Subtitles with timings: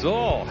[0.00, 0.46] So,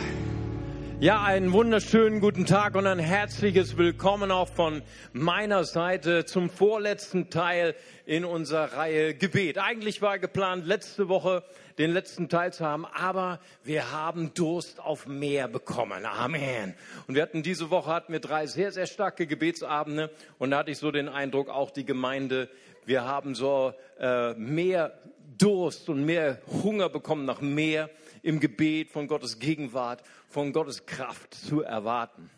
[1.00, 4.82] ja, einen wunderschönen guten Tag und ein herzliches Willkommen auch von
[5.14, 7.74] meiner Seite zum vorletzten Teil
[8.06, 9.58] in unserer Reihe Gebet.
[9.58, 11.46] Eigentlich war geplant, letzte Woche
[11.78, 16.06] den letzten Teil zu haben, aber wir haben Durst auf mehr bekommen.
[16.06, 16.74] Amen.
[17.08, 20.72] Und wir hatten diese Woche hatten wir drei sehr, sehr starke Gebetsabende und da hatte
[20.72, 22.50] ich so den Eindruck, auch die Gemeinde,
[22.86, 25.00] wir haben so äh, mehr
[25.38, 27.90] Durst und mehr Hunger bekommen nach mehr
[28.28, 32.30] im Gebet von Gottes Gegenwart, von Gottes Kraft zu erwarten.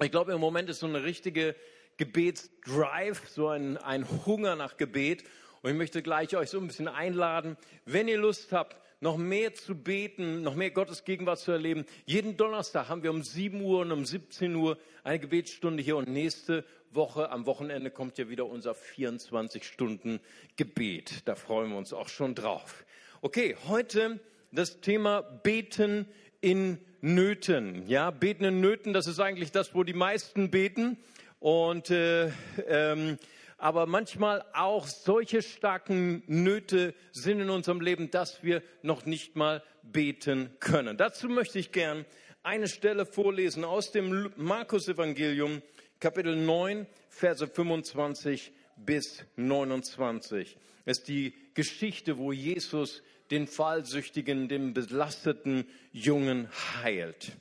[0.00, 1.54] Ich glaube, im Moment ist so eine richtige
[1.98, 5.24] Gebetsdrive, so ein, ein Hunger nach Gebet.
[5.60, 9.52] Und ich möchte gleich euch so ein bisschen einladen, wenn ihr Lust habt, noch mehr
[9.52, 11.84] zu beten, noch mehr Gottes Gegenwart zu erleben.
[12.06, 16.08] Jeden Donnerstag haben wir um 7 Uhr und um 17 Uhr eine Gebetsstunde hier und
[16.08, 20.20] nächste Woche am Wochenende kommt ja wieder unser 24 Stunden
[20.56, 21.28] Gebet.
[21.28, 22.86] Da freuen wir uns auch schon drauf.
[23.20, 24.18] Okay, heute
[24.52, 26.06] das Thema Beten
[26.40, 27.86] in Nöten.
[27.88, 30.98] Ja, Beten in Nöten, das ist eigentlich das, wo die meisten beten.
[31.40, 32.30] Und äh,
[32.68, 33.18] ähm,
[33.58, 39.62] aber manchmal auch solche starken Nöte sind in unserem Leben, dass wir noch nicht mal
[39.82, 40.96] beten können.
[40.96, 42.04] Dazu möchte ich gern
[42.42, 45.62] eine Stelle vorlesen aus dem Markus Evangelium,
[46.00, 50.56] Kapitel 9, Verse 25 bis 29.
[50.84, 56.48] Das ist die Geschichte, wo Jesus den Fallsüchtigen, den belasteten Jungen
[56.82, 57.32] heilt.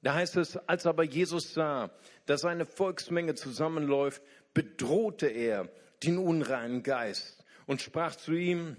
[0.00, 1.90] Da heißt es, als aber Jesus sah,
[2.24, 4.22] dass eine Volksmenge zusammenläuft,
[4.54, 5.68] bedrohte er
[6.04, 8.76] den unreinen Geist und sprach zu ihm,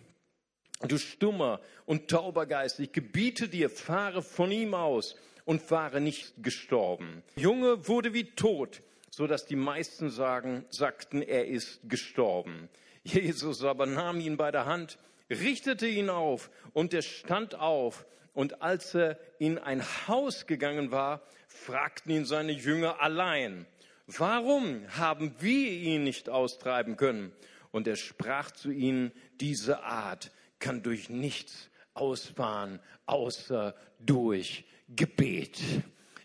[0.87, 6.41] du stummer und tauber Geist, ich gebiete dir, fahre von ihm aus und fahre nicht
[6.41, 7.21] gestorben.
[7.35, 12.69] Junge wurde wie tot, so dass die meisten sagen, sagten, er ist gestorben.
[13.03, 14.97] Jesus aber nahm ihn bei der Hand
[15.31, 18.05] richtete ihn auf und er stand auf.
[18.33, 23.65] Und als er in ein Haus gegangen war, fragten ihn seine Jünger allein,
[24.07, 27.33] warum haben wir ihn nicht austreiben können?
[27.71, 35.59] Und er sprach zu ihnen, diese Art kann durch nichts ausfahren, außer durch Gebet.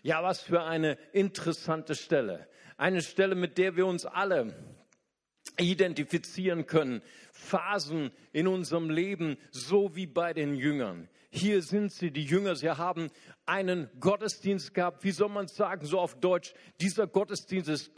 [0.03, 2.47] Ja, was für eine interessante Stelle.
[2.77, 4.53] Eine Stelle, mit der wir uns alle
[5.59, 7.01] identifizieren können.
[7.31, 11.07] Phasen in unserem Leben, so wie bei den Jüngern.
[11.37, 13.11] Hier sind sie, die Jünger, sie haben
[13.45, 17.91] einen Gottesdienst gehabt, wie soll man sagen, so auf Deutsch, dieser Gottesdienst ist,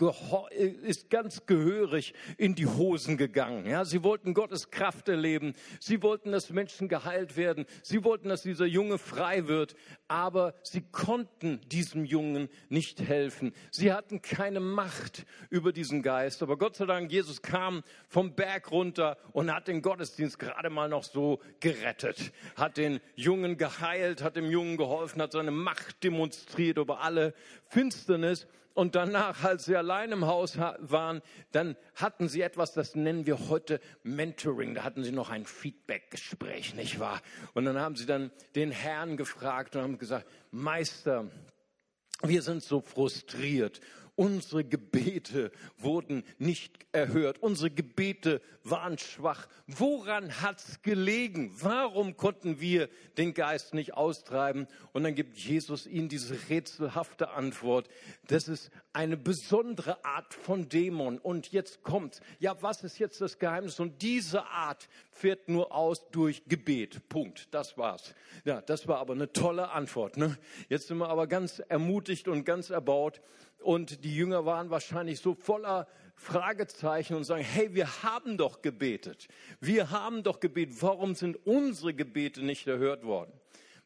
[0.84, 3.66] ist, ganz gehörig in die Hosen gegangen.
[3.66, 8.44] Ja, sie wollten Gottes Kraft erleben, sie wollten, dass Menschen geheilt werden, sie wollten, dass
[8.44, 9.76] dieser Junge frei wird,
[10.10, 13.54] aber sie konnten diesem Jungen nicht helfen.
[13.72, 18.70] Sie hatten keine Macht über diesen Geist, aber Gott sei Dank, Jesus kam vom Berg
[18.72, 24.36] runter und hat den Gottesdienst gerade mal noch so gerettet, hat den Jungen geheilt, hat
[24.36, 27.34] dem Jungen geholfen, hat seine Macht demonstriert über alle
[27.68, 28.48] Finsternis.
[28.74, 33.50] Und danach, als sie allein im Haus waren, dann hatten sie etwas, das nennen wir
[33.50, 34.74] heute Mentoring.
[34.74, 37.22] Da hatten sie noch ein Feedback-Gespräch, nicht wahr?
[37.54, 41.26] Und dann haben sie dann den Herrn gefragt und haben gesagt, Meister,
[42.22, 43.82] wir sind so frustriert
[44.20, 47.42] Unsere Gebete wurden nicht erhört.
[47.42, 49.48] Unsere Gebete waren schwach.
[49.66, 51.56] Woran hat's gelegen?
[51.62, 54.68] Warum konnten wir den Geist nicht austreiben?
[54.92, 57.88] Und dann gibt Jesus ihnen diese rätselhafte Antwort.
[58.28, 61.18] Das ist eine besondere Art von Dämon.
[61.18, 63.80] Und jetzt kommt, ja, was ist jetzt das Geheimnis?
[63.80, 67.08] Und diese Art fährt nur aus durch Gebet.
[67.08, 67.48] Punkt.
[67.52, 68.14] Das war's.
[68.44, 70.18] Ja, das war aber eine tolle Antwort.
[70.18, 70.38] Ne?
[70.68, 73.22] Jetzt sind wir aber ganz ermutigt und ganz erbaut.
[73.60, 79.28] Und die Jünger waren wahrscheinlich so voller Fragezeichen und sagen, hey, wir haben doch gebetet.
[79.60, 80.82] Wir haben doch gebetet.
[80.82, 83.39] Warum sind unsere Gebete nicht erhört worden?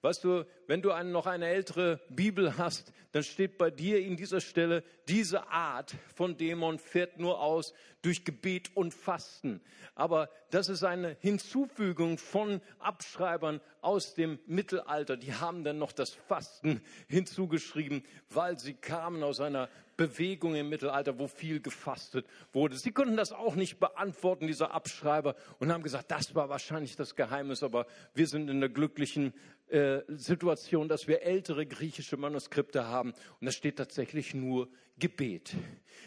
[0.03, 4.17] Weißt du, wenn du eine, noch eine ältere Bibel hast, dann steht bei dir in
[4.17, 9.61] dieser Stelle, diese Art von Dämon fährt nur aus durch Gebet und Fasten.
[9.95, 15.15] Aber das ist eine Hinzufügung von Abschreibern aus dem Mittelalter.
[15.15, 21.19] Die haben dann noch das Fasten hinzugeschrieben, weil sie kamen aus einer Bewegung im Mittelalter,
[21.19, 22.75] wo viel gefastet wurde.
[22.77, 27.15] Sie konnten das auch nicht beantworten, dieser Abschreiber, und haben gesagt, das war wahrscheinlich das
[27.15, 29.33] Geheimnis, aber wir sind in der glücklichen
[29.73, 35.55] äh, Situation, dass wir ältere griechische Manuskripte haben und da steht tatsächlich nur Gebet.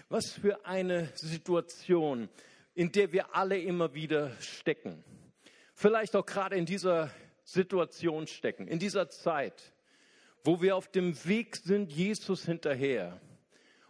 [0.08, 2.28] Was für eine Situation,
[2.74, 5.02] in der wir alle immer wieder stecken.
[5.74, 7.10] Vielleicht auch gerade in dieser
[7.42, 9.72] Situation stecken, in dieser Zeit,
[10.44, 13.20] wo wir auf dem Weg sind, Jesus hinterher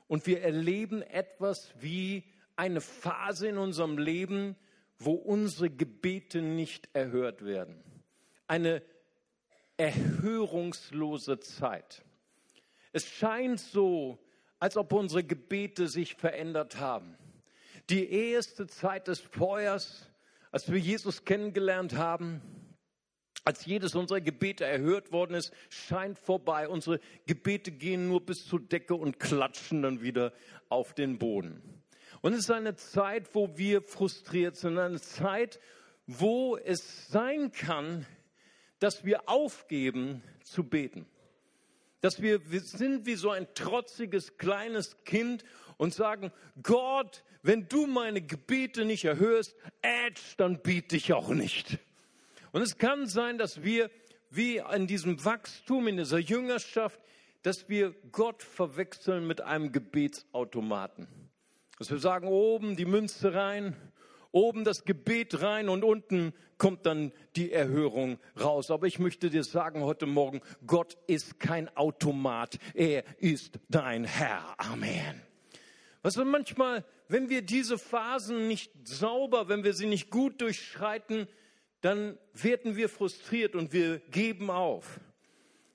[0.06, 2.24] und wir erleben etwas wie
[2.56, 4.56] eine Phase in unserem Leben,
[4.98, 7.82] wo unsere Gebete nicht erhört werden.
[8.46, 8.82] Eine
[9.76, 12.04] erhörungslose Zeit.
[12.92, 14.18] Es scheint so,
[14.58, 17.16] als ob unsere Gebete sich verändert haben.
[17.90, 20.10] Die erste Zeit des Feuers,
[20.50, 22.40] als wir Jesus kennengelernt haben,
[23.44, 26.68] als jedes unserer Gebete erhört worden ist, scheint vorbei.
[26.68, 30.32] Unsere Gebete gehen nur bis zur Decke und klatschen dann wieder
[30.68, 31.62] auf den Boden.
[32.22, 35.60] Und es ist eine Zeit, wo wir frustriert sind, eine Zeit,
[36.08, 38.04] wo es sein kann,
[38.78, 41.06] dass wir aufgeben zu beten.
[42.00, 45.44] Dass wir, wir sind wie so ein trotziges kleines Kind
[45.76, 46.32] und sagen,
[46.62, 51.78] Gott, wenn du meine Gebete nicht erhörst, ätsch, dann biete ich auch nicht.
[52.52, 53.90] Und es kann sein, dass wir
[54.30, 57.00] wie in diesem Wachstum, in dieser Jüngerschaft,
[57.42, 61.06] dass wir Gott verwechseln mit einem Gebetsautomaten.
[61.78, 63.76] Dass wir sagen, oben die Münze rein,
[64.36, 68.70] oben das Gebet rein und unten kommt dann die Erhörung raus.
[68.70, 74.54] Aber ich möchte dir sagen heute Morgen, Gott ist kein Automat, er ist dein Herr.
[74.58, 75.22] Amen.
[76.02, 81.28] Wir manchmal, wenn wir diese Phasen nicht sauber, wenn wir sie nicht gut durchschreiten,
[81.80, 85.00] dann werden wir frustriert und wir geben auf.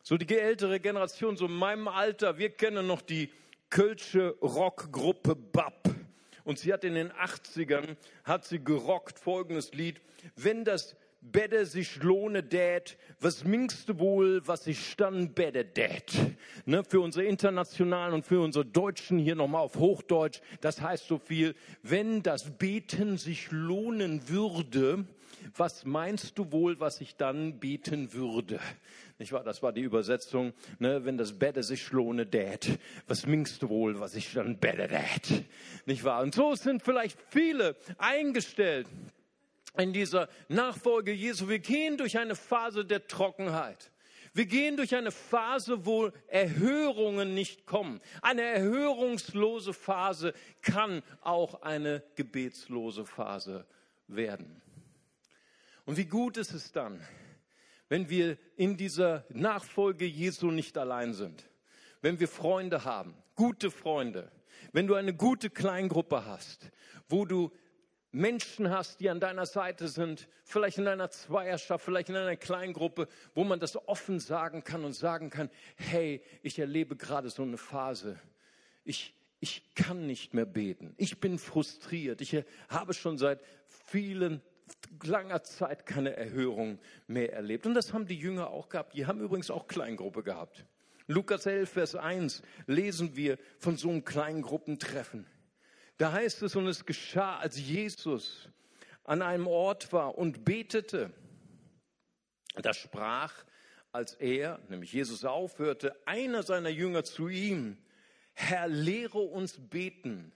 [0.04, 3.32] So die ältere Generation, so in meinem Alter, wir kennen noch die
[3.72, 5.91] Kölsche Rockgruppe BAP.
[6.44, 10.02] Und sie hat in den 80ern, hat sie gerockt, folgendes Lied.
[10.36, 16.12] Wenn das Bäde sich lohne dät, was mingst du wohl, was ich dann bäde dät?
[16.66, 21.20] Ne, für unsere internationalen und für unsere Deutschen hier nochmal auf Hochdeutsch, das heißt so
[21.20, 21.54] viel,
[21.84, 25.06] wenn das Beten sich lohnen würde,
[25.56, 28.60] was meinst du wohl, was ich dann beten würde?
[29.20, 29.44] Nicht wahr?
[29.44, 31.06] Das war die Übersetzung, ne?
[31.06, 32.80] wenn das Bette sich lohne dät.
[33.08, 35.46] Was mingst du wohl, was ich dann bette dät?
[35.86, 36.22] Nicht wahr?
[36.22, 38.88] Und so sind vielleicht viele eingestellt
[39.78, 41.50] in dieser Nachfolge Jesu.
[41.50, 43.92] Wir gehen durch eine Phase der Trockenheit.
[44.34, 48.00] Wir gehen durch eine Phase, wo Erhörungen nicht kommen.
[48.22, 53.66] Eine erhörungslose Phase kann auch eine gebetslose Phase
[54.08, 54.62] werden.
[55.86, 57.02] Und wie gut ist es dann,
[57.90, 61.50] wenn wir in dieser Nachfolge Jesu nicht allein sind,
[62.02, 64.32] wenn wir Freunde haben, gute Freunde,
[64.74, 66.72] wenn du eine gute Kleingruppe hast,
[67.10, 67.52] wo du
[68.12, 73.08] Menschen hast, die an deiner Seite sind, vielleicht in einer Zweierschaft, vielleicht in einer Kleingruppe,
[73.34, 77.58] wo man das offen sagen kann und sagen kann, hey, ich erlebe gerade so eine
[77.58, 78.20] Phase.
[78.84, 80.94] Ich, ich kann nicht mehr beten.
[80.98, 82.20] Ich bin frustriert.
[82.20, 84.42] Ich habe schon seit vielen
[85.04, 87.66] langer Zeit keine Erhörung mehr erlebt.
[87.66, 88.94] Und das haben die Jünger auch gehabt.
[88.96, 90.66] Die haben übrigens auch Kleingruppe gehabt.
[91.08, 95.26] Lukas 11, Vers 1 lesen wir von so einem Kleingruppentreffen.
[95.98, 98.50] Da heißt es, und es geschah, als Jesus
[99.04, 101.12] an einem Ort war und betete.
[102.56, 103.34] Da sprach,
[103.92, 107.78] als er, nämlich Jesus aufhörte, einer seiner Jünger zu ihm,
[108.34, 110.32] Herr, lehre uns beten,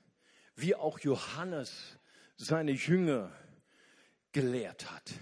[0.55, 1.97] wie auch Johannes
[2.37, 3.31] seine Jünger
[4.35, 5.13] gelehrt hat.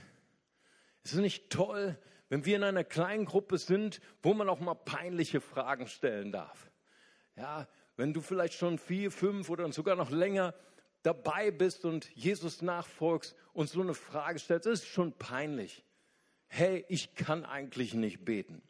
[1.04, 2.00] Es ist nicht toll,
[2.30, 6.72] wenn wir in einer kleinen Gruppe sind, wo man auch mal peinliche Fragen stellen darf.
[7.36, 10.56] Ja, wenn du vielleicht schon vier, fünf oder sogar noch länger
[11.04, 15.86] dabei bist und Jesus nachfolgst und so eine Frage stellst, ist schon peinlich.
[16.48, 18.64] Hey, ich kann eigentlich nicht beten.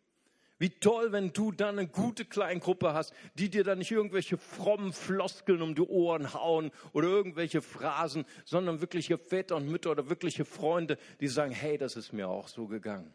[0.60, 4.94] Wie toll, wenn du dann eine gute Kleingruppe hast, die dir dann nicht irgendwelche frommen
[4.94, 10.46] Floskeln um die Ohren hauen oder irgendwelche Phrasen, sondern wirkliche Väter und Mütter oder wirkliche
[10.46, 13.14] Freunde, die sagen, hey, das ist mir auch so gegangen.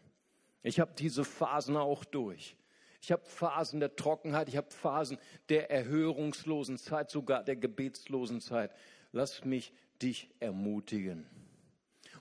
[0.62, 2.56] Ich habe diese Phasen auch durch.
[3.00, 8.72] Ich habe Phasen der Trockenheit, ich habe Phasen der erhörungslosen Zeit, sogar der gebetslosen Zeit.
[9.12, 9.72] Lass mich
[10.02, 11.26] dich ermutigen.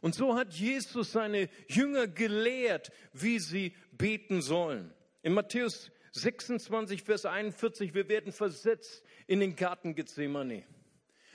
[0.02, 4.94] Und so hat Jesus seine Jünger gelehrt, wie sie beten sollen.
[5.28, 10.64] In Matthäus 26, Vers 41, wir werden versetzt in den Garten Gethsemane.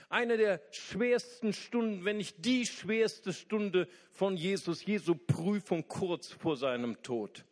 [0.09, 6.57] Eine der schwersten Stunden, wenn nicht die schwerste Stunde von Jesus, Jesu Prüfung kurz vor
[6.57, 7.45] seinem Tod.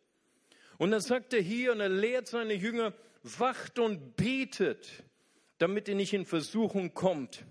[0.80, 5.04] Und dann sagt er hier und er lehrt seine Jünger, wacht und betet,
[5.60, 7.46] damit ihr nicht in Versuchung kommt.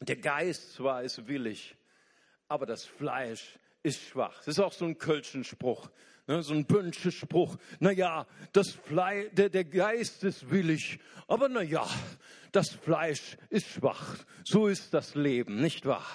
[0.00, 1.76] Der Geist zwar ist willig,
[2.46, 4.36] aber das Fleisch ist schwach.
[4.40, 5.88] Das ist auch so ein Kölschen Spruch.
[6.26, 7.56] Ne, so ein bönscher Spruch.
[7.80, 11.86] Naja, das Fleisch, der, der Geist ist willig, aber naja,
[12.50, 14.16] das Fleisch ist schwach.
[14.42, 16.06] So ist das Leben, nicht wahr?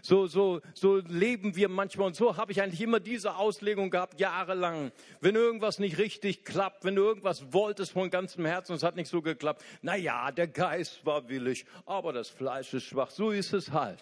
[0.00, 4.20] So, so, so leben wir manchmal und so habe ich eigentlich immer diese Auslegung gehabt,
[4.20, 4.90] jahrelang.
[5.20, 8.96] Wenn irgendwas nicht richtig klappt, wenn du irgendwas wolltest von ganzem Herzen und es hat
[8.96, 13.10] nicht so geklappt, naja, der Geist war willig, aber das Fleisch ist schwach.
[13.10, 14.00] So ist es halt.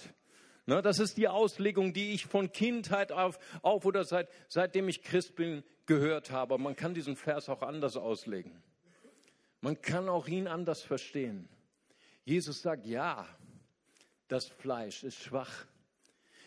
[0.67, 5.03] Ne, das ist die Auslegung, die ich von Kindheit auf, auf oder seit, seitdem ich
[5.03, 6.59] Christ bin, gehört habe.
[6.59, 8.61] Man kann diesen Vers auch anders auslegen.
[9.61, 11.49] Man kann auch ihn anders verstehen.
[12.25, 13.29] Jesus sagt, ja,
[14.27, 15.67] das Fleisch ist schwach.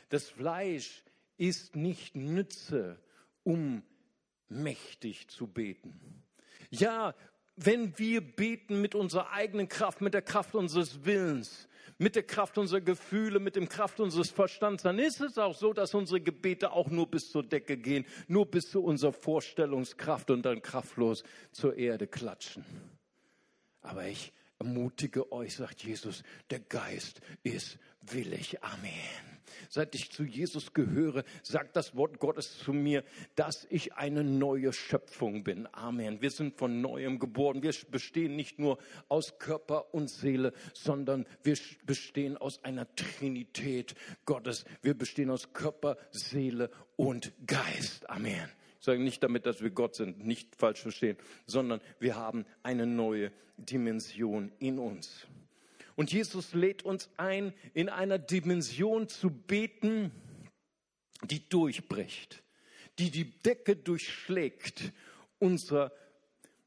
[0.09, 1.05] Das Fleisch
[1.37, 2.99] ist nicht Nütze,
[3.43, 3.83] um
[4.49, 6.23] mächtig zu beten.
[6.69, 7.15] Ja,
[7.55, 12.57] wenn wir beten mit unserer eigenen Kraft, mit der Kraft unseres Willens, mit der Kraft
[12.57, 16.71] unserer Gefühle, mit der Kraft unseres Verstands, dann ist es auch so, dass unsere Gebete
[16.71, 21.75] auch nur bis zur Decke gehen, nur bis zu unserer Vorstellungskraft und dann kraftlos zur
[21.75, 22.63] Erde klatschen.
[23.81, 28.61] Aber ich ermutige euch, sagt Jesus, der Geist ist willig.
[28.63, 29.39] Amen.
[29.69, 33.03] Seit ich zu Jesus gehöre, sagt das Wort Gottes zu mir,
[33.35, 35.67] dass ich eine neue Schöpfung bin.
[35.73, 36.21] Amen.
[36.21, 37.63] Wir sind von neuem geboren.
[37.63, 44.65] Wir bestehen nicht nur aus Körper und Seele, sondern wir bestehen aus einer Trinität Gottes.
[44.81, 48.09] Wir bestehen aus Körper, Seele und Geist.
[48.09, 48.49] Amen.
[48.79, 52.85] Ich sage nicht damit, dass wir Gott sind, nicht falsch verstehen, sondern wir haben eine
[52.85, 55.27] neue Dimension in uns.
[55.95, 60.11] Und Jesus lädt uns ein, in einer Dimension zu beten,
[61.23, 62.41] die durchbricht,
[62.99, 64.93] die die Decke durchschlägt
[65.39, 65.91] unserer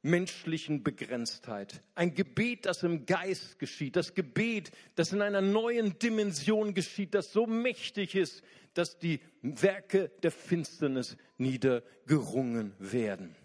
[0.02, 1.82] menschlichen Begrenztheit.
[1.94, 3.96] Ein Gebet, das im Geist geschieht.
[3.96, 8.42] Das Gebet, das in einer neuen Dimension geschieht, das so mächtig ist,
[8.74, 13.36] dass die Werke der Finsternis niedergerungen werden.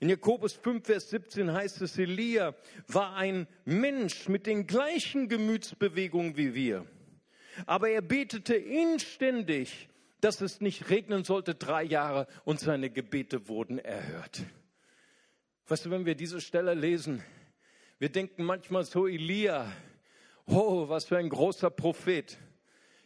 [0.00, 2.54] In Jakobus 5, Vers 17 heißt es, Elia
[2.88, 6.84] war ein Mensch mit den gleichen Gemütsbewegungen wie wir.
[7.66, 9.88] Aber er betete inständig,
[10.20, 14.42] dass es nicht regnen sollte, drei Jahre, und seine Gebete wurden erhört.
[15.66, 17.22] Weißt du, wenn wir diese Stelle lesen,
[17.98, 19.72] wir denken manchmal so, Elia,
[20.44, 22.38] oh, was für ein großer Prophet.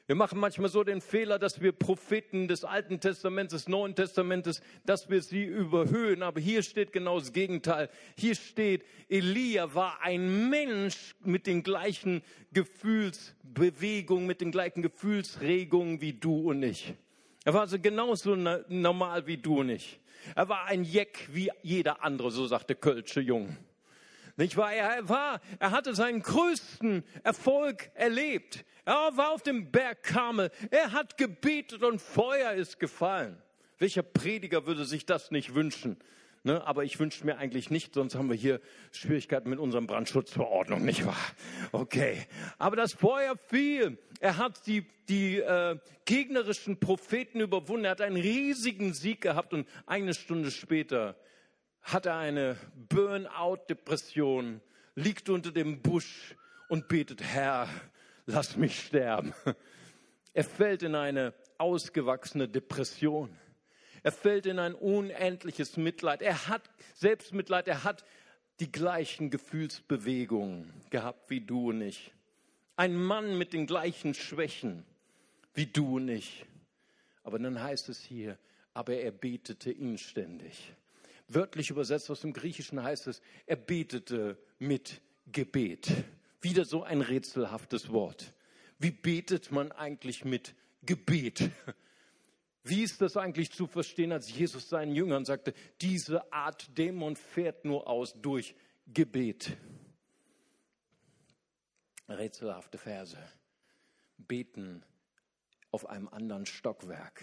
[0.09, 4.61] Wir machen manchmal so den Fehler, dass wir Propheten des Alten Testaments, des Neuen Testamentes,
[4.85, 6.25] dass wir sie überhöhen.
[6.25, 7.91] Aber hier steht genau das Gegenteil.
[8.17, 12.23] Hier steht, Elia war ein Mensch mit den gleichen
[12.53, 16.93] Gefühlsbewegungen, mit den gleichen Gefühlsregungen wie du und ich.
[17.49, 19.99] Er war also genauso normal wie du und ich.
[20.37, 23.57] Er war ein Jeck wie jeder andere, so sagte Kölsche Jung.
[24.37, 24.71] Nicht wahr?
[24.71, 28.67] Er war, er hatte seinen größten Erfolg erlebt.
[28.85, 30.51] Er war auf dem Berg Karmel.
[30.71, 33.41] Er hat gebetet und Feuer ist gefallen.
[33.79, 35.97] Welcher Prediger würde sich das nicht wünschen?
[36.45, 38.61] Ne, aber ich wünsche mir eigentlich nicht, sonst haben wir hier
[38.93, 41.17] Schwierigkeiten mit unserem Brandschutzverordnung, nicht wahr?
[41.73, 42.27] Okay.
[42.59, 43.99] Aber das Feuer fiel.
[44.21, 47.87] Er hat die, die äh, gegnerischen Propheten überwunden.
[47.87, 51.17] Er hat einen riesigen Sieg gehabt und eine Stunde später
[51.83, 52.57] hat er eine
[52.89, 54.61] Burnout-Depression,
[54.95, 56.37] liegt unter dem Busch
[56.69, 57.69] und betet, Herr,
[58.27, 59.35] lass mich sterben.
[60.35, 63.37] Er fällt in eine ausgewachsene Depression.
[64.09, 66.23] Er fällt in ein unendliches Mitleid.
[66.23, 66.63] Er hat
[66.95, 67.69] Selbstmitleid.
[67.69, 68.07] Er hat
[68.59, 72.15] die gleichen Gefühlsbewegungen gehabt wie du und ich.
[72.77, 74.87] Ein Mann mit den gleichen Schwächen
[75.53, 76.47] wie du und ich.
[77.23, 78.39] Aber dann heißt es hier,
[78.73, 80.73] aber er betete inständig
[81.29, 85.01] wörtlich übersetzt aus dem Griechischen heißt es, er betete mit
[85.31, 85.93] Gebet.
[86.41, 88.33] Wieder so ein rätselhaftes Wort.
[88.79, 91.51] Wie betet man eigentlich mit Gebet?
[92.69, 97.65] Wie ist das eigentlich zu verstehen, als Jesus seinen Jüngern sagte, diese Art Dämon fährt
[97.65, 98.55] nur aus durch
[98.87, 99.57] Gebet?
[102.09, 103.17] Rätselhafte Verse.
[104.19, 104.83] Beten
[105.71, 107.23] auf einem anderen Stockwerk.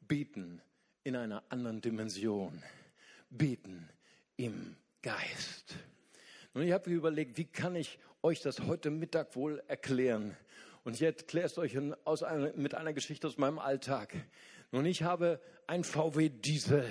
[0.00, 0.60] Beten
[1.04, 2.62] in einer anderen Dimension
[3.32, 3.88] beten
[4.36, 5.74] im Geist.
[6.54, 10.36] Und ich habe mir überlegt, wie kann ich euch das heute Mittag wohl erklären?
[10.84, 14.14] Und ich erkläre es euch aus einer, mit einer Geschichte aus meinem Alltag.
[14.74, 16.86] Nun, ich habe ein VW Diesel.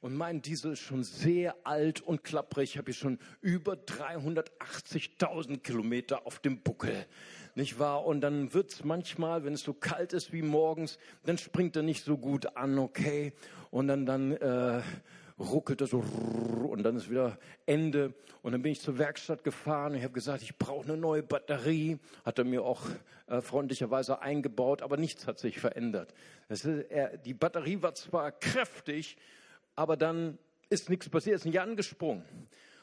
[0.00, 2.70] Und mein Diesel ist schon sehr alt und klapprig.
[2.70, 7.06] Ich habe hier schon über 380.000 Kilometer auf dem Buckel.
[7.54, 8.04] Nicht wahr?
[8.04, 11.84] Und dann wird es manchmal, wenn es so kalt ist wie morgens, dann springt er
[11.84, 13.32] nicht so gut an, okay?
[13.70, 14.82] Und dann, dann äh,
[15.38, 16.02] ruckelt das so
[16.74, 18.14] und dann ist wieder Ende.
[18.42, 19.94] Und dann bin ich zur Werkstatt gefahren.
[19.94, 21.98] Ich habe gesagt, ich brauche eine neue Batterie.
[22.24, 22.82] Hat er mir auch
[23.26, 26.12] äh, freundlicherweise eingebaut, aber nichts hat sich verändert.
[26.48, 29.16] Ist, er, die Batterie war zwar kräftig,
[29.76, 30.38] aber dann
[30.68, 32.24] ist nichts passiert, ist nicht angesprungen.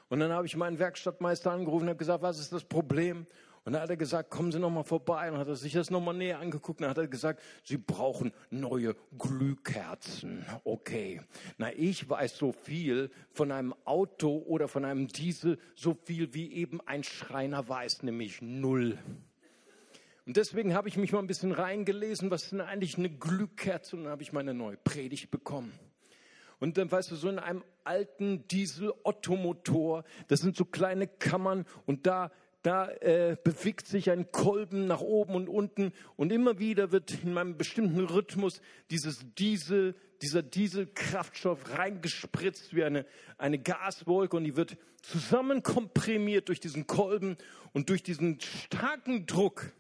[0.10, 3.28] Und dann habe ich meinen Werkstattmeister angerufen und habe gesagt, was ist das Problem?
[3.64, 5.32] Und dann hat er gesagt, kommen Sie noch mal vorbei.
[5.32, 6.80] Und hat er sich das noch mal näher angeguckt.
[6.80, 10.46] Und dann hat er gesagt, Sie brauchen neue Glühkerzen.
[10.64, 11.22] Okay.
[11.58, 16.52] Na, ich weiß so viel von einem Auto oder von einem Diesel, so viel wie
[16.54, 18.98] eben ein Schreiner weiß, nämlich null.
[20.26, 23.96] Und deswegen habe ich mich mal ein bisschen reingelesen, was ist denn eigentlich eine Glühkerze?
[23.96, 25.72] Und dann habe ich meine neue Predigt bekommen.
[26.60, 32.06] Und dann weißt du, so in einem alten Diesel-Ottomotor, das sind so kleine Kammern und
[32.06, 37.24] da da äh, bewegt sich ein Kolben nach oben und unten und immer wieder wird
[37.24, 43.06] in meinem bestimmten Rhythmus dieses Diesel, dieser Dieselkraftstoff reingespritzt wie eine,
[43.38, 47.38] eine Gaswolke und die wird zusammen komprimiert durch diesen Kolben
[47.74, 49.74] und durch diesen starken Druck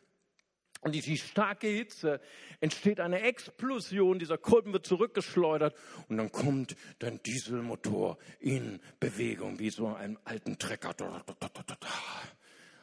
[0.81, 2.19] und die, die starke Hitze
[2.59, 5.75] entsteht eine Explosion, dieser Kolben wird zurückgeschleudert
[6.09, 10.95] und dann kommt dein Dieselmotor in Bewegung, wie so ein alten Trecker.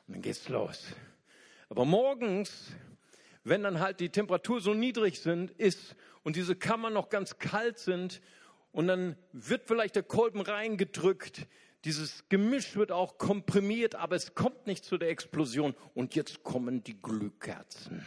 [0.09, 0.87] Und dann geht's los.
[1.69, 2.73] Aber morgens,
[3.45, 7.79] wenn dann halt die Temperatur so niedrig sind, ist und diese Kammern noch ganz kalt
[7.79, 8.21] sind
[8.73, 11.47] und dann wird vielleicht der Kolben reingedrückt,
[11.85, 15.75] dieses Gemisch wird auch komprimiert, aber es kommt nicht zu der Explosion.
[15.95, 18.05] Und jetzt kommen die Glühkerzen.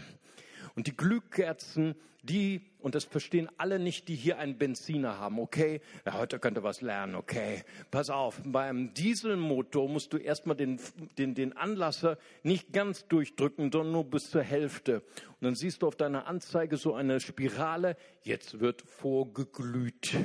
[0.75, 5.81] Und die Glühkerzen, die, und das verstehen alle nicht, die hier einen Benziner haben, okay?
[6.05, 7.63] Ja, heute ihr was lernen, okay?
[7.89, 10.79] Pass auf, beim Dieselmotor musst du erstmal den,
[11.17, 15.01] den, den Anlasser nicht ganz durchdrücken, sondern nur bis zur Hälfte.
[15.27, 20.15] Und dann siehst du auf deiner Anzeige so eine Spirale, jetzt wird vorgeglüht.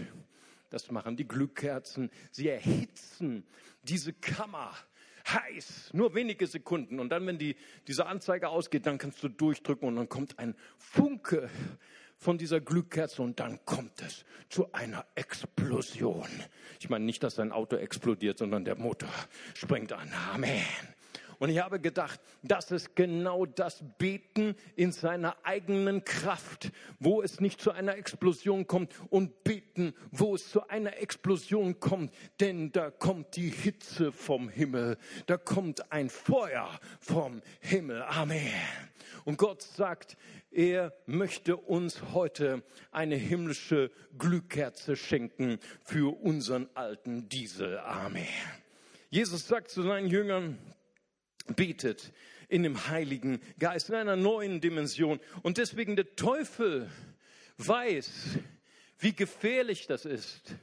[0.70, 2.10] Das machen die Glühkerzen.
[2.30, 3.44] Sie erhitzen
[3.82, 4.72] diese Kammer
[5.28, 7.00] heiß, nur wenige Sekunden.
[7.00, 7.56] Und dann, wenn die,
[7.87, 11.50] diese Anzeige ausgeht, dann kannst du durchdrücken und dann kommt ein Funke
[12.16, 16.28] von dieser Glühkerze und dann kommt es zu einer Explosion.
[16.80, 19.11] Ich meine nicht, dass dein Auto explodiert, sondern der Motor
[19.54, 20.11] springt an.
[20.33, 20.95] Amen.
[21.38, 27.40] Und ich habe gedacht, das ist genau das Beten in seiner eigenen Kraft, wo es
[27.40, 32.90] nicht zu einer Explosion kommt und beten, wo es zu einer Explosion kommt, denn da
[32.90, 36.69] kommt die Hitze vom Himmel, da kommt ein Feuer
[37.00, 38.02] vom Himmel.
[38.02, 38.52] Amen.
[39.25, 40.16] Und Gott sagt,
[40.50, 47.78] er möchte uns heute eine himmlische Glühkerze schenken für unseren alten Diesel.
[47.78, 48.26] Amen.
[49.11, 50.59] Jesus sagt zu seinen Jüngern,
[51.54, 52.12] betet
[52.48, 55.20] in dem Heiligen Geist, in einer neuen Dimension.
[55.42, 56.90] Und deswegen der Teufel
[57.59, 58.38] weiß,
[58.98, 60.54] wie gefährlich das ist,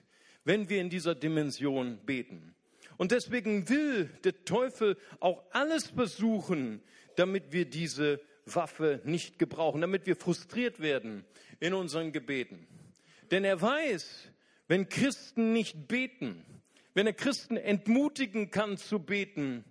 [0.43, 2.55] wenn wir in dieser Dimension beten.
[2.97, 6.81] Und deswegen will der Teufel auch alles versuchen,
[7.15, 11.25] damit wir diese Waffe nicht gebrauchen, damit wir frustriert werden
[11.59, 12.67] in unseren Gebeten.
[13.31, 14.29] Denn er weiß,
[14.67, 16.43] wenn Christen nicht beten,
[16.93, 19.63] wenn er Christen entmutigen kann zu beten,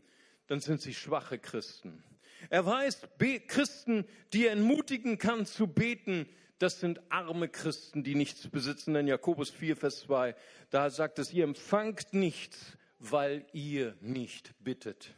[0.53, 2.05] dann sind sie schwache Christen.
[2.51, 3.09] Er weiß,
[3.47, 8.95] Christen, die er entmutigen kann zu beten, das sind arme Christen, die nichts besitzen.
[8.95, 10.37] In Jakobus 4, Vers 2,
[10.69, 15.15] da sagt es, ihr empfangt nichts, weil ihr nicht bittet.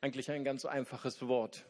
[0.00, 1.66] Eigentlich ein ganz einfaches Wort.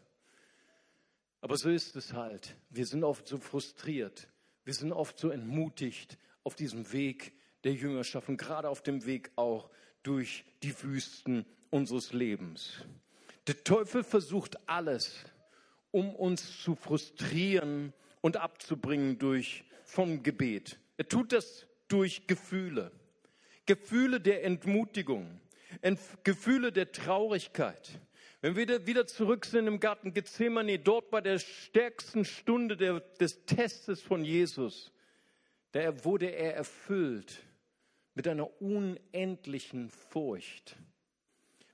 [1.40, 2.54] Aber so ist es halt.
[2.68, 4.28] Wir sind oft so frustriert.
[4.64, 7.32] Wir sind oft so entmutigt auf diesem Weg
[7.64, 9.70] der Jüngerschaft und gerade auf dem Weg auch
[10.02, 12.84] durch die Wüsten unseres Lebens.
[13.46, 15.24] Der Teufel versucht alles,
[15.92, 20.78] um uns zu frustrieren und abzubringen durch vom Gebet.
[20.96, 22.90] Er tut das durch Gefühle.
[23.66, 25.40] Gefühle der Entmutigung,
[26.24, 28.00] Gefühle der Traurigkeit.
[28.40, 33.44] Wenn wir wieder zurück sind im Garten Gethsemane, dort bei der stärksten Stunde der, des
[33.46, 34.92] Testes von Jesus,
[35.72, 37.42] da wurde er erfüllt
[38.14, 40.76] mit einer unendlichen Furcht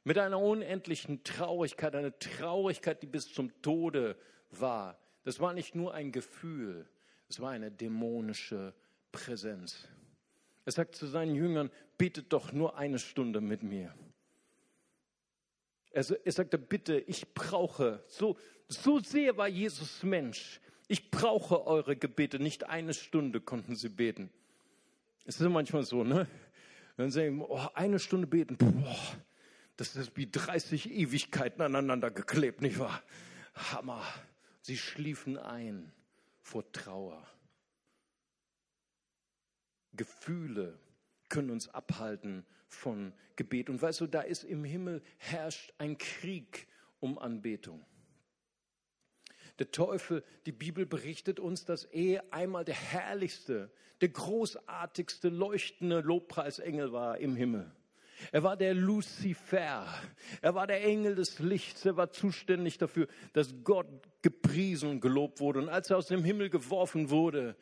[0.05, 4.17] mit einer unendlichen Traurigkeit, eine Traurigkeit, die bis zum Tode
[4.51, 4.99] war.
[5.25, 6.89] Das war nicht nur ein Gefühl,
[7.29, 8.75] es war eine dämonische
[9.13, 9.89] Präsenz.
[10.65, 13.95] Er sagt zu seinen Jüngern, betet doch nur eine Stunde mit mir.
[15.91, 18.37] Er, er sagte, bitte, ich brauche, so,
[18.67, 24.31] so sehr war Jesus Mensch, ich brauche eure Gebete, nicht eine Stunde konnten sie beten.
[25.25, 26.27] Es ist manchmal so, ne?
[26.97, 29.17] Dann sagen, oh, eine Stunde beten, boah,
[29.91, 33.03] das ist wie 30 Ewigkeiten aneinander geklebt, nicht wahr?
[33.55, 34.05] Hammer.
[34.61, 35.93] Sie schliefen ein
[36.41, 37.27] vor Trauer.
[39.95, 40.79] Gefühle
[41.29, 43.71] können uns abhalten von Gebet.
[43.71, 46.69] Und weißt du, da ist im Himmel herrscht ein Krieg
[47.01, 47.85] um Anbetung.
[49.59, 56.93] Der Teufel, die Bibel berichtet uns, dass er einmal der herrlichste, der großartigste, leuchtende Lobpreisengel
[56.93, 57.71] war im Himmel.
[58.31, 59.87] Er war der Luzifer.
[60.41, 61.85] Er war der Engel des Lichts.
[61.85, 63.87] Er war zuständig dafür, dass Gott
[64.23, 65.61] gepriesen und gelobt wurde.
[65.61, 67.57] Und als er aus dem Himmel geworfen wurde,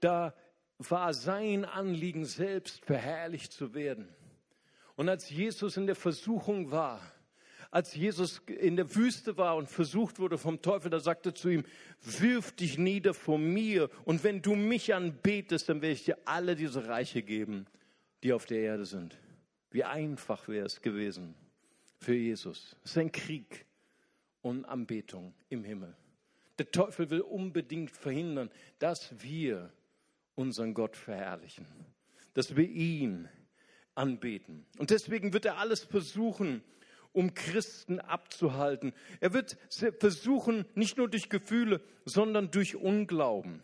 [0.00, 0.34] da
[0.78, 4.08] war sein Anliegen selbst verherrlicht zu werden.
[4.94, 7.00] Und als Jesus in der Versuchung war,
[7.70, 11.48] als Jesus in der Wüste war und versucht wurde vom Teufel, da sagte er zu
[11.48, 11.64] ihm,
[12.00, 16.56] wirf dich nieder vor mir und wenn du mich anbetest, dann werde ich dir alle
[16.56, 17.66] diese Reiche geben.
[18.22, 19.16] die auf der Erde sind.
[19.70, 21.34] Wie einfach wäre es gewesen
[21.98, 22.76] für Jesus.
[22.84, 23.66] Es ist ein Krieg
[24.42, 25.94] und Anbetung im Himmel.
[26.58, 29.72] Der Teufel will unbedingt verhindern, dass wir
[30.34, 31.66] unseren Gott verherrlichen,
[32.34, 33.28] dass wir ihn
[33.94, 34.66] anbeten.
[34.78, 36.62] Und deswegen wird er alles versuchen,
[37.12, 38.92] um Christen abzuhalten.
[39.20, 39.56] Er wird
[39.98, 43.62] versuchen, nicht nur durch Gefühle, sondern durch Unglauben.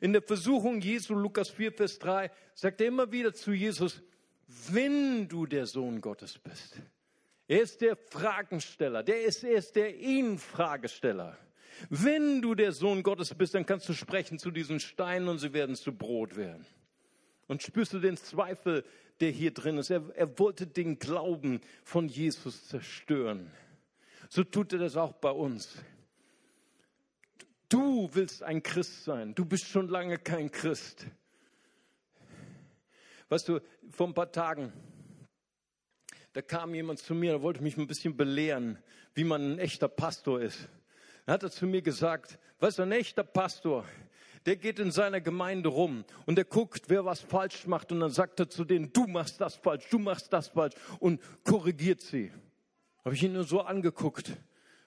[0.00, 4.02] In der Versuchung Jesu, Lukas 4, Vers 3, sagt er immer wieder zu Jesus,
[4.68, 6.80] wenn du der Sohn Gottes bist.
[7.48, 11.38] Er ist der Fragensteller, der ist, er ist der Ihn-Fragesteller.
[11.90, 15.52] Wenn du der Sohn Gottes bist, dann kannst du sprechen zu diesen Steinen und sie
[15.52, 16.66] werden zu Brot werden.
[17.46, 18.84] Und spürst du den Zweifel,
[19.20, 19.90] der hier drin ist?
[19.90, 23.50] Er, er wollte den Glauben von Jesus zerstören.
[24.28, 25.76] So tut er das auch bei uns.
[27.68, 29.34] Du willst ein Christ sein.
[29.34, 31.06] Du bist schon lange kein Christ.
[33.28, 33.60] Weißt du,
[33.90, 34.72] vor ein paar Tagen,
[36.32, 38.78] da kam jemand zu mir, der wollte mich ein bisschen belehren,
[39.14, 40.68] wie man ein echter Pastor ist.
[41.24, 43.84] Da hat er zu mir gesagt, weißt du, ein echter Pastor,
[44.44, 48.10] der geht in seiner Gemeinde rum und der guckt, wer was falsch macht und dann
[48.10, 52.30] sagt er zu denen, du machst das falsch, du machst das falsch und korrigiert sie.
[53.04, 54.36] Habe ich ihn nur so angeguckt.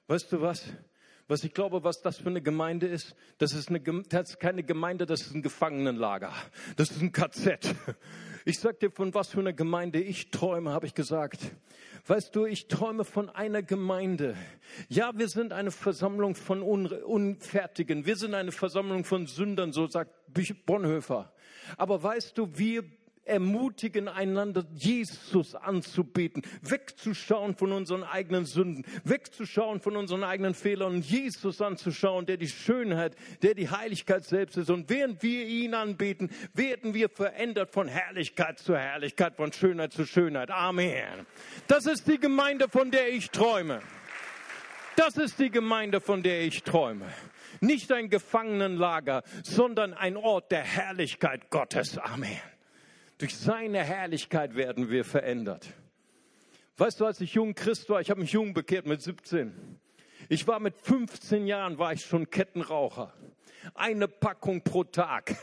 [0.07, 0.65] Weißt du was?
[1.29, 4.63] Was ich glaube, was das für eine Gemeinde ist, das ist, eine, das ist keine
[4.63, 6.33] Gemeinde, das ist ein Gefangenenlager.
[6.75, 7.75] Das ist ein KZ.
[8.45, 11.39] Ich sag dir, von was für einer Gemeinde ich träume, habe ich gesagt.
[12.07, 14.35] Weißt du, ich träume von einer Gemeinde.
[14.87, 18.07] Ja, wir sind eine Versammlung von Unfertigen.
[18.07, 20.11] Wir sind eine Versammlung von Sündern, so sagt
[20.65, 21.31] Bonhoeffer.
[21.77, 22.83] Aber weißt du, wir
[23.29, 31.05] ermutigen einander, Jesus anzubeten, wegzuschauen von unseren eigenen Sünden, wegzuschauen von unseren eigenen Fehlern und
[31.05, 34.69] Jesus anzuschauen, der die Schönheit, der die Heiligkeit selbst ist.
[34.69, 40.05] Und während wir ihn anbeten, werden wir verändert von Herrlichkeit zu Herrlichkeit, von Schönheit zu
[40.05, 40.51] Schönheit.
[40.51, 41.25] Amen.
[41.67, 43.81] Das ist die Gemeinde, von der ich träume.
[44.95, 47.05] Das ist die Gemeinde, von der ich träume.
[47.61, 51.97] Nicht ein Gefangenenlager, sondern ein Ort der Herrlichkeit Gottes.
[51.97, 52.37] Amen.
[53.19, 55.67] Durch seine Herrlichkeit werden wir verändert.
[56.77, 59.77] Weißt du, als ich jung Christ war, ich habe mich jung bekehrt mit 17.
[60.29, 63.13] Ich war mit 15 Jahren, war ich schon Kettenraucher.
[63.73, 65.35] Eine Packung pro Tag.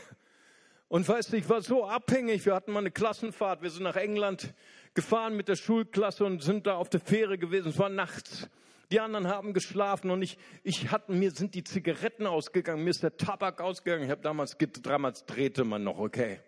[0.87, 2.47] Und weißt du, ich war so abhängig.
[2.47, 3.61] Wir hatten mal eine Klassenfahrt.
[3.61, 4.55] Wir sind nach England
[4.95, 7.69] gefahren mit der Schulklasse und sind da auf der Fähre gewesen.
[7.69, 8.49] Es war nachts.
[8.89, 13.03] Die anderen haben geschlafen und ich, ich hatte, mir sind die Zigaretten ausgegangen, mir ist
[13.03, 14.05] der Tabak ausgegangen.
[14.05, 16.39] Ich habe damals, damals drehte man noch, okay.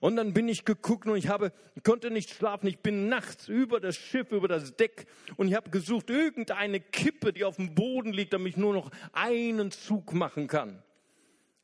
[0.00, 2.66] Und dann bin ich geguckt und ich habe, konnte nicht schlafen.
[2.66, 7.32] Ich bin nachts über das Schiff, über das Deck und ich habe gesucht irgendeine Kippe,
[7.32, 10.82] die auf dem Boden liegt, damit ich nur noch einen Zug machen kann.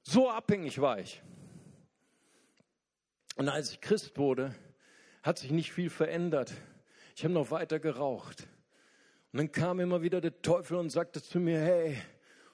[0.03, 1.23] So abhängig war ich.
[3.37, 4.55] Und als ich Christ wurde,
[5.23, 6.53] hat sich nicht viel verändert.
[7.17, 8.47] Ich habe noch weiter geraucht.
[9.33, 11.99] Und dann kam immer wieder der Teufel und sagte zu mir, hey,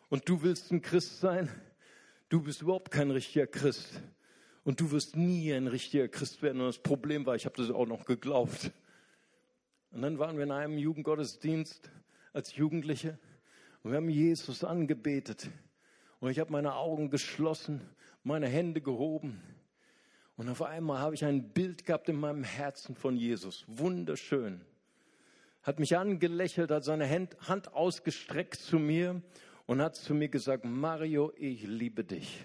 [0.08, 1.48] und du willst ein Christ sein?
[2.28, 4.00] Du bist überhaupt kein richtiger Christ
[4.66, 6.60] und du wirst nie ein richtiger Christ werden.
[6.60, 8.72] Und das Problem war, ich habe das auch noch geglaubt.
[9.92, 11.88] Und dann waren wir in einem Jugendgottesdienst
[12.32, 13.16] als Jugendliche
[13.84, 15.48] und wir haben Jesus angebetet.
[16.18, 17.80] Und ich habe meine Augen geschlossen,
[18.24, 19.40] meine Hände gehoben.
[20.36, 23.64] Und auf einmal habe ich ein Bild gehabt in meinem Herzen von Jesus.
[23.68, 24.62] Wunderschön.
[25.62, 29.22] Hat mich angelächelt, hat seine Hand ausgestreckt zu mir
[29.66, 32.44] und hat zu mir gesagt, Mario, ich liebe dich.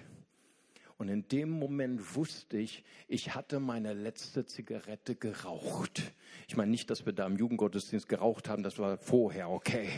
[1.02, 6.14] Und in dem Moment wusste ich, ich hatte meine letzte Zigarette geraucht.
[6.48, 9.90] Ich meine nicht, dass wir da im Jugendgottesdienst geraucht haben, das war vorher, okay.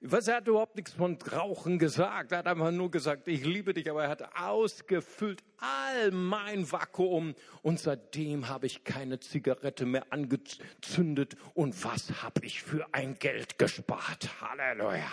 [0.00, 2.30] Was er hat überhaupt nichts von Rauchen gesagt.
[2.30, 7.34] Er hat einfach nur gesagt, ich liebe dich, aber er hat ausgefüllt all mein Vakuum
[7.62, 11.34] und seitdem habe ich keine Zigarette mehr angezündet.
[11.54, 14.40] Und was habe ich für ein Geld gespart?
[14.40, 15.10] Halleluja.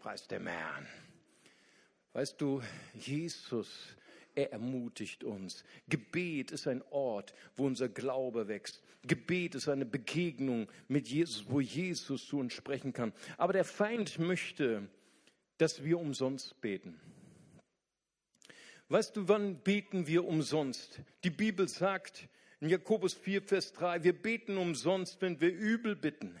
[0.00, 0.88] Preis dem Herrn.
[2.12, 2.62] Weißt du,
[2.94, 3.96] Jesus,
[4.34, 5.64] er ermutigt uns.
[5.88, 8.82] Gebet ist ein Ort, wo unser Glaube wächst.
[9.04, 13.12] Gebet ist eine Begegnung mit Jesus, wo Jesus zu uns sprechen kann.
[13.36, 14.88] Aber der Feind möchte,
[15.58, 17.00] dass wir umsonst beten.
[18.88, 21.00] Weißt du, wann beten wir umsonst?
[21.24, 22.28] Die Bibel sagt
[22.60, 26.38] in Jakobus 4, Vers 3, wir beten umsonst, wenn wir übel bitten,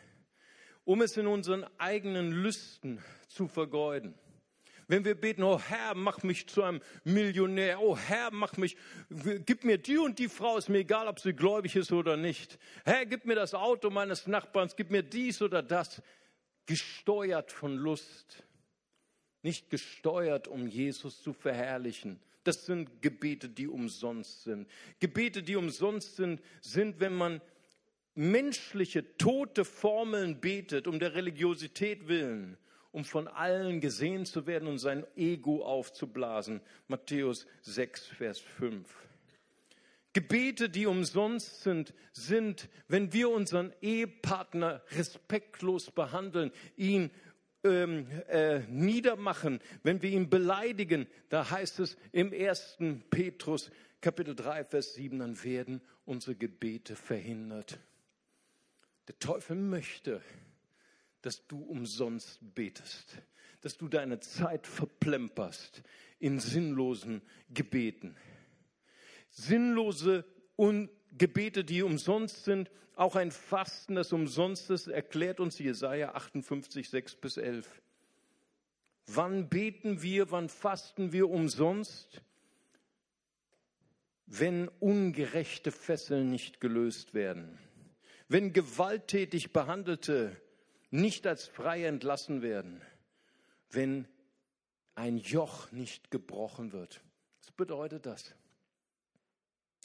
[0.84, 4.14] um es in unseren eigenen Lüsten zu vergeuden.
[4.92, 8.76] Wenn wir beten, oh Herr, mach mich zu einem Millionär, oh Herr, mach mich,
[9.46, 12.58] gib mir die und die Frau, ist mir egal, ob sie gläubig ist oder nicht.
[12.84, 16.02] Herr, gib mir das Auto meines Nachbarns, gib mir dies oder das.
[16.66, 18.44] Gesteuert von Lust,
[19.40, 22.20] nicht gesteuert, um Jesus zu verherrlichen.
[22.44, 24.68] Das sind Gebete, die umsonst sind.
[25.00, 27.40] Gebete, die umsonst sind, sind, wenn man
[28.14, 32.58] menschliche, tote Formeln betet, um der Religiosität willen,
[32.92, 36.60] um von allen gesehen zu werden und sein Ego aufzublasen.
[36.88, 38.88] Matthäus 6, Vers 5.
[40.12, 47.10] Gebete, die umsonst sind, sind, wenn wir unseren Ehepartner respektlos behandeln, ihn
[47.64, 51.06] ähm, äh, niedermachen, wenn wir ihn beleidigen.
[51.30, 52.78] Da heißt es im 1.
[53.08, 53.70] Petrus
[54.02, 57.78] Kapitel 3, Vers 7, dann werden unsere Gebete verhindert.
[59.08, 60.20] Der Teufel möchte,
[61.22, 63.18] dass du umsonst betest,
[63.62, 65.82] dass du deine Zeit verplemperst
[66.18, 68.16] in sinnlosen Gebeten
[69.32, 70.24] sinnlose
[70.56, 76.88] und Gebete, die umsonst sind, auch ein Fasten, das umsonst ist, erklärt uns Jesaja 58,
[76.88, 77.82] 6 bis 11.
[79.06, 82.22] Wann beten wir, wann fasten wir umsonst?
[84.26, 87.58] Wenn ungerechte Fesseln nicht gelöst werden,
[88.28, 90.36] wenn gewalttätig Behandelte
[90.92, 92.80] nicht als frei entlassen werden,
[93.70, 94.06] wenn
[94.94, 97.02] ein Joch nicht gebrochen wird.
[97.40, 98.34] Was bedeutet das?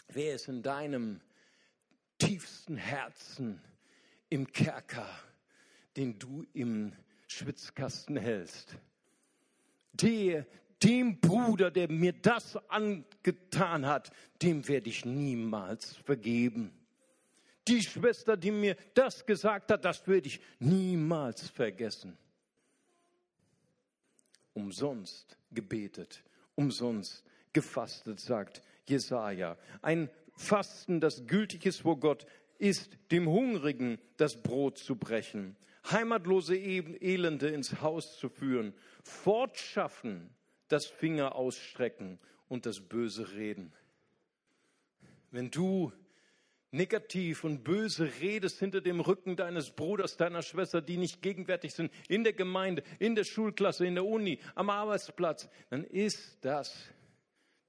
[0.10, 1.22] Wer ist in deinem
[2.17, 3.62] tiefsten Herzen
[4.30, 5.08] im Kerker,
[5.96, 6.93] den du im
[7.28, 8.76] Schwitzkasten hältst?
[9.93, 10.46] Der,
[10.84, 16.77] dem Bruder, der mir das angetan hat, dem werde ich niemals vergeben.
[17.67, 22.17] Die Schwester, die mir das gesagt hat, das werde ich niemals vergessen.
[24.53, 26.23] Umsonst gebetet,
[26.56, 29.58] umsonst gefastet, sagt Jesaja.
[29.82, 32.25] Ein Fasten, das gültig ist vor Gott,
[32.58, 35.56] ist dem Hungrigen das Brot zu brechen,
[35.91, 40.30] heimatlose Elende ins Haus zu führen, fortschaffen,
[40.67, 43.73] das Finger ausstrecken und das böse Reden.
[45.32, 45.91] Wenn du
[46.71, 51.91] negativ und böse redest hinter dem Rücken deines Bruders, deiner Schwester, die nicht gegenwärtig sind,
[52.08, 56.75] in der Gemeinde, in der Schulklasse, in der Uni, am Arbeitsplatz, dann ist das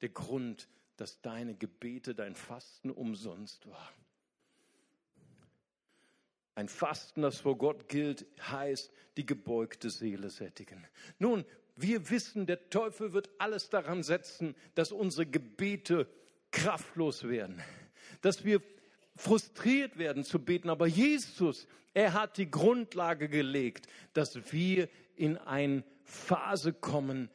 [0.00, 3.92] der Grund, dass deine Gebete, dein Fasten umsonst war.
[6.54, 10.84] Ein Fasten, das vor Gott gilt, heißt die gebeugte Seele sättigen.
[11.20, 11.44] Nun,
[11.76, 16.08] wir wissen, der Teufel wird alles daran setzen, dass unsere Gebete
[16.50, 17.62] kraftlos werden,
[18.22, 18.60] dass wir
[19.18, 20.70] frustriert werden zu beten.
[20.70, 27.28] Aber Jesus, er hat die Grundlage gelegt, dass wir in eine Phase kommen,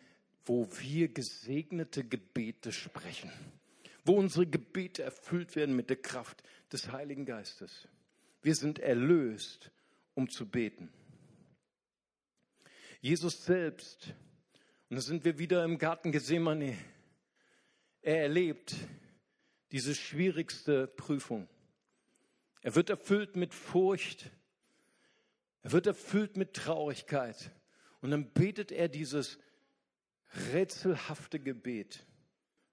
[0.45, 3.31] wo wir gesegnete Gebete sprechen,
[4.05, 6.41] wo unsere Gebete erfüllt werden mit der Kraft
[6.71, 7.87] des Heiligen Geistes.
[8.41, 9.69] Wir sind erlöst,
[10.15, 10.89] um zu beten.
[13.01, 14.13] Jesus selbst,
[14.89, 16.77] und da sind wir wieder im Garten Gethsemane,
[18.01, 18.75] er erlebt
[19.71, 21.47] diese schwierigste Prüfung.
[22.63, 24.31] Er wird erfüllt mit Furcht,
[25.61, 27.51] er wird erfüllt mit Traurigkeit
[28.01, 29.37] und dann betet er dieses
[30.53, 32.05] rätselhafte Gebet.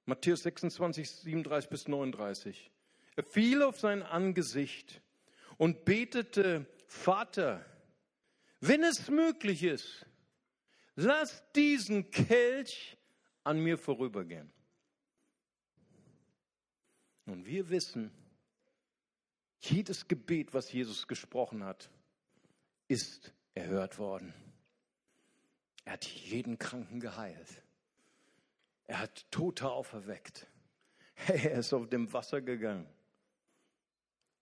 [0.06, 2.70] Matthäus 26, 37 bis 39.
[3.16, 5.02] Er fiel auf sein Angesicht
[5.56, 7.64] und betete, Vater,
[8.60, 10.06] wenn es möglich ist,
[10.94, 12.96] lass diesen Kelch
[13.42, 14.52] an mir vorübergehen.
[17.26, 18.10] Und wir wissen,
[19.60, 21.90] jedes Gebet, was Jesus gesprochen hat,
[22.88, 24.34] ist erhört worden.
[25.84, 27.62] Er hat jeden Kranken geheilt.
[28.86, 30.46] Er hat Tote auferweckt.
[31.28, 32.88] Er ist auf dem Wasser gegangen.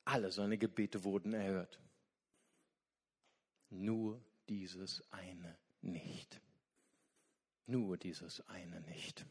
[0.04, 1.81] Alle seine Gebete wurden erhört.
[3.68, 6.40] Nur dieses eine nicht.
[7.66, 9.26] Nur dieses eine nicht.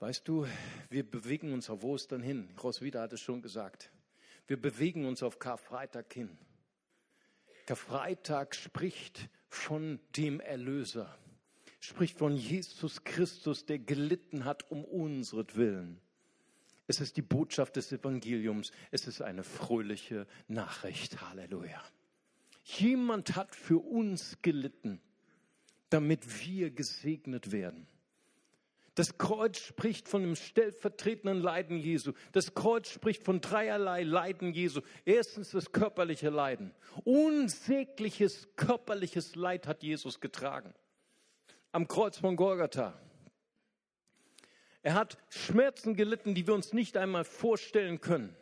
[0.00, 0.46] Weißt du,
[0.90, 2.48] wir bewegen uns auf Ostern hin.
[2.62, 3.90] Roswitha hat es schon gesagt.
[4.46, 6.38] Wir bewegen uns auf Karfreitag hin.
[7.66, 11.18] Karfreitag spricht von dem Erlöser,
[11.80, 16.00] spricht von Jesus Christus, der gelitten hat um unseren
[16.86, 18.70] Es ist die Botschaft des Evangeliums.
[18.92, 21.20] Es ist eine fröhliche Nachricht.
[21.20, 21.82] Halleluja.
[22.62, 25.00] Jemand hat für uns gelitten,
[25.90, 27.86] damit wir gesegnet werden.
[28.98, 32.14] Das Kreuz spricht von dem stellvertretenden Leiden Jesu.
[32.32, 34.80] Das Kreuz spricht von dreierlei Leiden Jesu.
[35.04, 36.74] Erstens das körperliche Leiden.
[37.04, 40.74] Unsägliches körperliches Leid hat Jesus getragen.
[41.70, 43.00] Am Kreuz von Golgatha.
[44.82, 48.34] Er hat Schmerzen gelitten, die wir uns nicht einmal vorstellen können.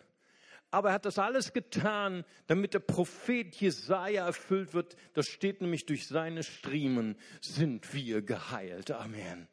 [0.71, 4.97] Aber er hat das alles getan, damit der Prophet Jesaja erfüllt wird.
[5.13, 8.91] Das steht nämlich durch seine Striemen sind wir geheilt.
[8.91, 9.49] Amen.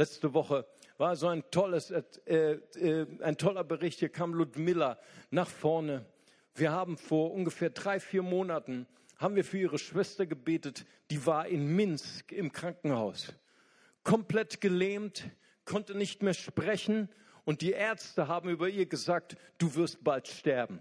[0.00, 0.64] Letzte Woche
[0.96, 3.98] war so ein tolles, äh, äh, ein toller Bericht.
[3.98, 4.98] Hier kam Ludmilla
[5.30, 6.06] nach vorne.
[6.54, 8.86] Wir haben vor ungefähr drei, vier Monaten
[9.18, 10.86] haben wir für ihre Schwester gebetet.
[11.10, 13.34] Die war in Minsk im Krankenhaus.
[14.02, 15.28] Komplett gelähmt,
[15.66, 17.10] konnte nicht mehr sprechen
[17.44, 20.80] und die Ärzte haben über ihr gesagt, du wirst bald sterben.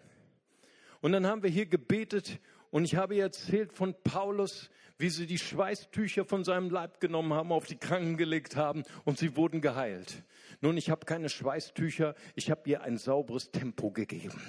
[1.02, 2.40] Und dann haben wir hier gebetet
[2.72, 7.52] und ich habe erzählt von Paulus, wie sie die Schweißtücher von seinem Leib genommen haben,
[7.52, 10.24] auf die Kranken gelegt haben und sie wurden geheilt.
[10.62, 14.42] Nun, ich habe keine Schweißtücher, ich habe ihr ein sauberes Tempo gegeben.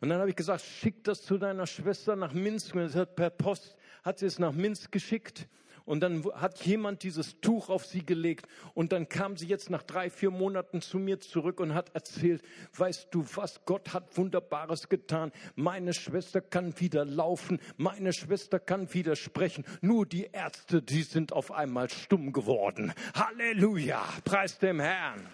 [0.00, 2.76] Und dann habe ich gesagt, schick das zu deiner Schwester nach Minsk.
[2.76, 5.48] Und hat per Post hat sie es nach Minsk geschickt.
[5.84, 8.46] Und dann hat jemand dieses Tuch auf sie gelegt.
[8.74, 12.42] Und dann kam sie jetzt nach drei, vier Monaten zu mir zurück und hat erzählt,
[12.76, 15.32] weißt du was, Gott hat Wunderbares getan.
[15.54, 17.60] Meine Schwester kann wieder laufen.
[17.76, 19.64] Meine Schwester kann wieder sprechen.
[19.80, 22.92] Nur die Ärzte, die sind auf einmal stumm geworden.
[23.14, 24.04] Halleluja.
[24.24, 25.26] Preis dem Herrn.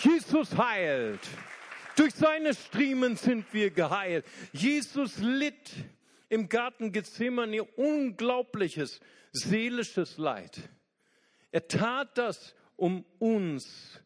[0.00, 1.20] Jesus heilt.
[1.96, 4.24] Durch seine Striemen sind wir geheilt.
[4.52, 5.72] Jesus litt
[6.28, 9.00] im Garten Gethsemane unglaubliches
[9.32, 10.68] seelisches Leid.
[11.50, 14.00] Er tat das, um uns,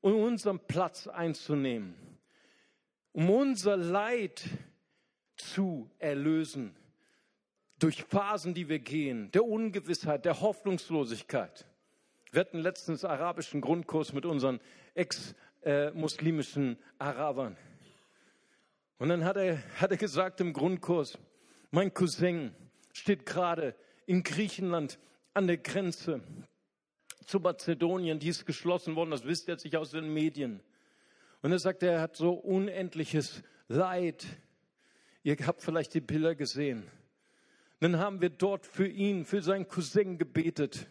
[0.00, 1.94] um unseren Platz einzunehmen,
[3.12, 4.44] um unser Leid
[5.36, 6.74] zu erlösen
[7.78, 11.66] durch Phasen, die wir gehen, der Ungewissheit, der Hoffnungslosigkeit.
[12.32, 14.60] Wir hatten letztens arabischen Grundkurs mit unseren
[14.94, 17.56] ex-muslimischen Arabern.
[18.98, 21.18] Und dann hat er, hat er gesagt im Grundkurs,
[21.70, 22.54] mein Cousin
[22.92, 23.74] steht gerade
[24.06, 24.98] in Griechenland
[25.34, 26.22] an der Grenze
[27.26, 30.60] zu Mazedonien, die ist geschlossen worden, das wisst ihr jetzt nicht aus den Medien.
[31.42, 34.24] Und er sagt, er hat so unendliches Leid.
[35.22, 36.84] Ihr habt vielleicht die Bilder gesehen.
[37.80, 40.86] Dann haben wir dort für ihn, für seinen Cousin gebetet.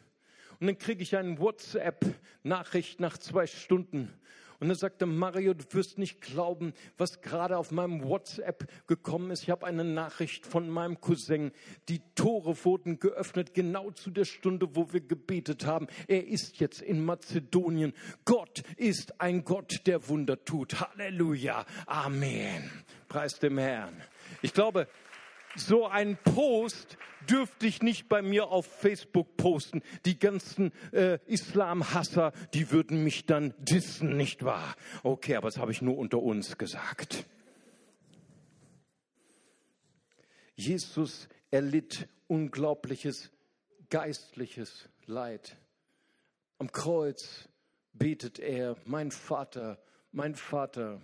[0.59, 4.13] Und dann kriege ich eine WhatsApp-Nachricht nach zwei Stunden.
[4.59, 9.43] Und dann sagte Mario, du wirst nicht glauben, was gerade auf meinem WhatsApp gekommen ist.
[9.43, 11.51] Ich habe eine Nachricht von meinem Cousin.
[11.89, 15.87] Die Tore wurden geöffnet, genau zu der Stunde, wo wir gebetet haben.
[16.07, 17.93] Er ist jetzt in Mazedonien.
[18.23, 20.79] Gott ist ein Gott, der Wunder tut.
[20.79, 21.65] Halleluja.
[21.85, 22.71] Amen.
[23.07, 24.01] Preis dem Herrn.
[24.41, 24.87] Ich glaube,
[25.55, 26.97] so ein Post
[27.29, 29.81] dürfte ich nicht bei mir auf Facebook posten.
[30.05, 34.75] Die ganzen äh, Islamhasser, die würden mich dann dissen, nicht wahr?
[35.03, 37.25] Okay, aber das habe ich nur unter uns gesagt.
[40.55, 43.31] Jesus erlitt unglaubliches
[43.89, 45.57] geistliches Leid.
[46.57, 47.47] Am Kreuz
[47.93, 51.01] betet er, mein Vater, mein Vater,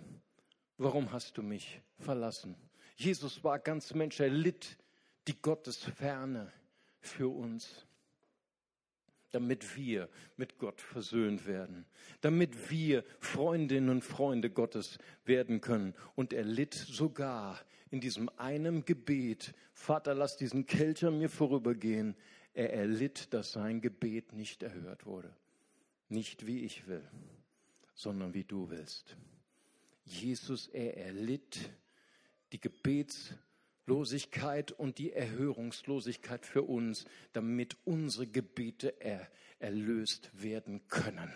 [0.78, 2.56] warum hast du mich verlassen?
[2.96, 4.78] Jesus war ganz Mensch, er litt
[5.28, 6.52] die Gottesferne
[7.00, 7.86] für uns,
[9.30, 11.86] damit wir mit Gott versöhnt werden,
[12.20, 15.94] damit wir Freundinnen und Freunde Gottes werden können.
[16.14, 17.58] Und er litt sogar
[17.90, 22.14] in diesem einen Gebet, Vater, lass diesen Kelch an mir vorübergehen.
[22.54, 25.34] Er erlitt, dass sein Gebet nicht erhört wurde.
[26.08, 27.06] Nicht wie ich will,
[27.94, 29.16] sondern wie du willst.
[30.04, 31.70] Jesus, er erlitt
[32.52, 32.60] die
[33.86, 41.32] Gebetslosigkeit und die Erhörungslosigkeit für uns, damit unsere Gebete er, erlöst werden können.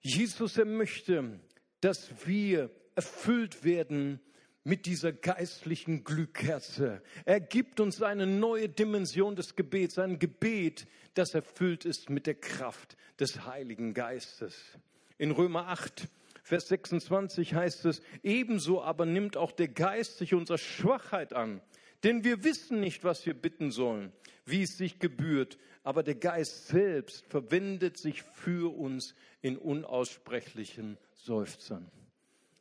[0.00, 1.40] Jesus, er möchte,
[1.80, 4.20] dass wir erfüllt werden
[4.64, 7.02] mit dieser geistlichen Glühkerze.
[7.24, 12.34] Er gibt uns eine neue Dimension des Gebets, ein Gebet, das erfüllt ist mit der
[12.34, 14.78] Kraft des Heiligen Geistes.
[15.16, 16.08] In Römer 8
[16.50, 21.60] Vers 26 heißt es, ebenso aber nimmt auch der Geist sich unserer Schwachheit an.
[22.02, 24.12] Denn wir wissen nicht, was wir bitten sollen,
[24.46, 31.88] wie es sich gebührt, aber der Geist selbst verwendet sich für uns in unaussprechlichen Seufzern.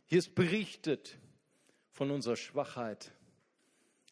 [0.05, 1.17] Hier ist berichtet
[1.89, 3.11] von unserer Schwachheit.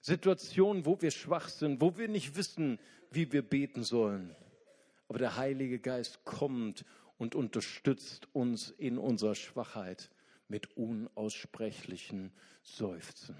[0.01, 2.79] Situationen, wo wir schwach sind, wo wir nicht wissen,
[3.11, 4.35] wie wir beten sollen.
[5.07, 6.83] Aber der Heilige Geist kommt
[7.17, 10.09] und unterstützt uns in unserer Schwachheit
[10.47, 13.35] mit unaussprechlichen Seufzen.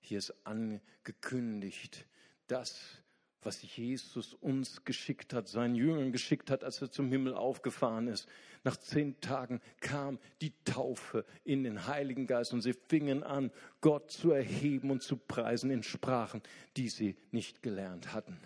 [0.00, 2.06] Hier ist angekündigt,
[2.46, 3.02] das,
[3.42, 8.28] was Jesus uns geschickt hat, seinen Jüngern geschickt hat, als er zum Himmel aufgefahren ist.
[8.64, 14.10] Nach zehn Tagen kam die Taufe in den Heiligen Geist und sie fingen an, Gott
[14.10, 16.42] zu erheben und zu preisen in Sprachen,
[16.76, 18.38] die sie nicht gelernt hatten.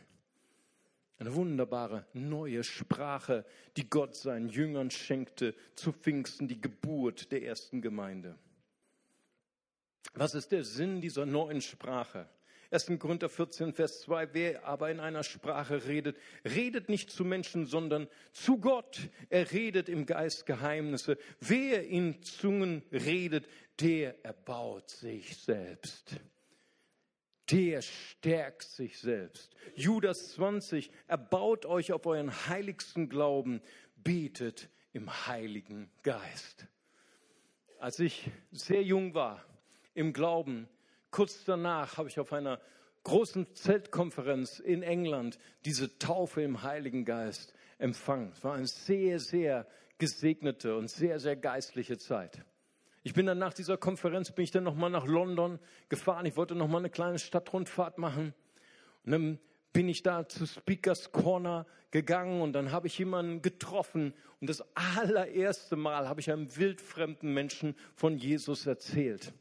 [1.22, 3.44] Eine wunderbare neue Sprache,
[3.76, 8.36] die Gott seinen Jüngern schenkte zu Pfingsten, die Geburt der ersten Gemeinde.
[10.14, 12.28] Was ist der Sinn dieser neuen Sprache?
[12.72, 12.98] 1.
[12.98, 18.08] Korinther 14, Vers 2, wer aber in einer Sprache redet, redet nicht zu Menschen, sondern
[18.32, 18.98] zu Gott.
[19.30, 21.18] Er redet im Geist Geheimnisse.
[21.38, 23.46] Wer in Zungen redet,
[23.78, 26.16] der erbaut sich selbst.
[27.50, 29.54] Der stärkt sich selbst.
[29.74, 33.60] Judas 20, erbaut euch auf euren heiligsten Glauben,
[33.96, 36.66] betet im Heiligen Geist.
[37.78, 39.44] Als ich sehr jung war
[39.94, 40.68] im Glauben,
[41.10, 42.60] kurz danach habe ich auf einer
[43.04, 48.30] großen Zeltkonferenz in England diese Taufe im Heiligen Geist empfangen.
[48.32, 49.66] Es war eine sehr, sehr
[49.98, 52.44] gesegnete und sehr, sehr geistliche Zeit.
[53.02, 56.26] Ich bin dann nach dieser Konferenz, bin ich dann nochmal nach London gefahren.
[56.26, 58.32] Ich wollte nochmal eine kleine Stadtrundfahrt machen.
[59.04, 59.38] Und dann
[59.72, 64.64] bin ich da zu Speakers Corner gegangen und dann habe ich jemanden getroffen und das
[64.74, 69.32] allererste Mal habe ich einem wildfremden Menschen von Jesus erzählt.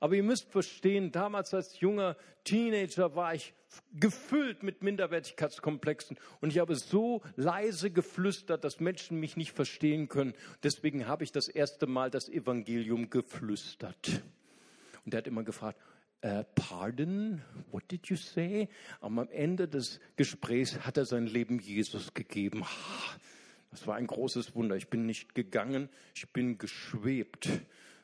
[0.00, 3.52] Aber ihr müsst verstehen, damals als junger Teenager war ich
[3.92, 10.34] gefüllt mit Minderwertigkeitskomplexen und ich habe so leise geflüstert, dass Menschen mich nicht verstehen können.
[10.62, 14.22] Deswegen habe ich das erste Mal das Evangelium geflüstert.
[15.04, 15.78] Und er hat immer gefragt,
[16.20, 17.40] Uh, pardon,
[17.70, 18.68] what did you say?
[19.00, 22.64] Aber am Ende des Gesprächs hat er sein Leben Jesus gegeben.
[23.70, 24.74] Das war ein großes Wunder.
[24.74, 27.48] Ich bin nicht gegangen, ich bin geschwebt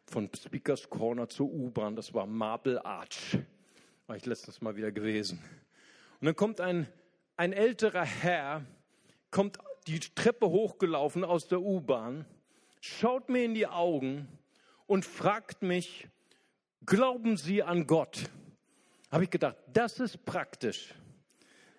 [0.06, 1.96] von Speakers Corner zur U-Bahn.
[1.96, 3.38] Das war Marble Arch.
[4.06, 5.42] War ich letztens mal wieder gewesen.
[6.20, 6.86] Und dann kommt ein,
[7.36, 8.64] ein älterer Herr,
[9.30, 12.24] kommt die Treppe hochgelaufen aus der U-Bahn,
[12.80, 14.28] schaut mir in die Augen
[14.86, 16.08] und fragt mich,
[16.86, 18.30] glauben Sie an Gott?
[19.10, 20.94] Habe ich gedacht, das ist praktisch.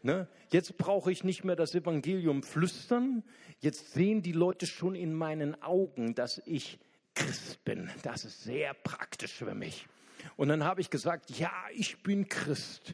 [0.01, 0.27] Ne?
[0.51, 3.23] Jetzt brauche ich nicht mehr das Evangelium flüstern.
[3.59, 6.79] Jetzt sehen die Leute schon in meinen Augen, dass ich
[7.15, 7.89] Christ bin.
[8.03, 9.87] Das ist sehr praktisch für mich.
[10.35, 12.93] Und dann habe ich gesagt, ja, ich bin Christ.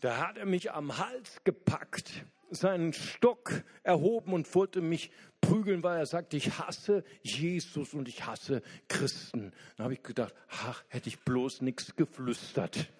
[0.00, 5.10] Da hat er mich am Hals gepackt, seinen Stock erhoben und wollte mich
[5.40, 9.52] prügeln, weil er sagte, ich hasse Jesus und ich hasse Christen.
[9.76, 12.90] Dann habe ich gedacht, ach, hätte ich bloß nichts geflüstert.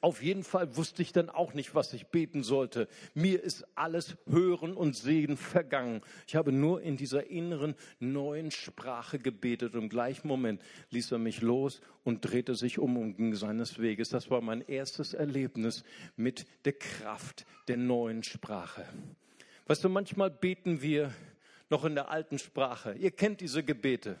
[0.00, 2.86] Auf jeden Fall wusste ich dann auch nicht, was ich beten sollte.
[3.14, 6.02] Mir ist alles Hören und Sehen vergangen.
[6.28, 9.74] Ich habe nur in dieser inneren neuen Sprache gebetet.
[9.74, 14.08] Im gleichen Moment ließ er mich los und drehte sich um und ging seines Weges.
[14.08, 15.82] Das war mein erstes Erlebnis
[16.16, 18.86] mit der Kraft der neuen Sprache.
[19.66, 21.12] Weißt du, manchmal beten wir
[21.70, 22.94] noch in der alten Sprache.
[22.94, 24.16] Ihr kennt diese Gebete.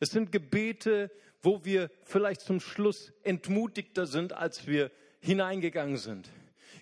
[0.00, 1.12] Es sind Gebete,
[1.42, 4.90] wo wir vielleicht zum Schluss entmutigter sind, als wir
[5.22, 6.28] hineingegangen sind.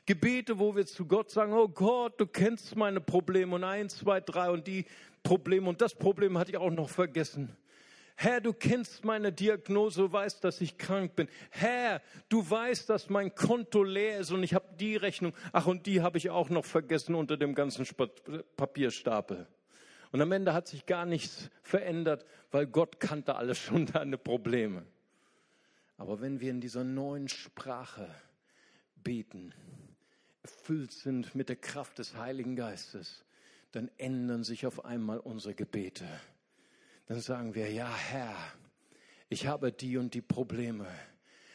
[0.06, 4.20] Gebete, wo wir zu Gott sagen, oh Gott, du kennst meine Probleme und eins, zwei,
[4.20, 4.86] drei und die
[5.22, 7.56] Probleme und das Problem hatte ich auch noch vergessen.
[8.16, 11.28] Herr, du kennst meine Diagnose, weißt, dass ich krank bin.
[11.50, 15.32] Herr, du weißt, dass mein Konto leer ist und ich habe die Rechnung.
[15.52, 17.86] Ach, und die habe ich auch noch vergessen unter dem ganzen
[18.56, 19.46] Papierstapel.
[20.12, 24.84] Und am Ende hat sich gar nichts verändert, weil Gott kannte alles schon deine Probleme.
[25.96, 28.08] Aber wenn wir in dieser neuen Sprache
[29.02, 29.54] beten,
[30.42, 33.24] erfüllt sind mit der Kraft des Heiligen Geistes,
[33.72, 36.06] dann ändern sich auf einmal unsere Gebete.
[37.06, 38.36] Dann sagen wir, ja Herr,
[39.28, 40.86] ich habe die und die Probleme.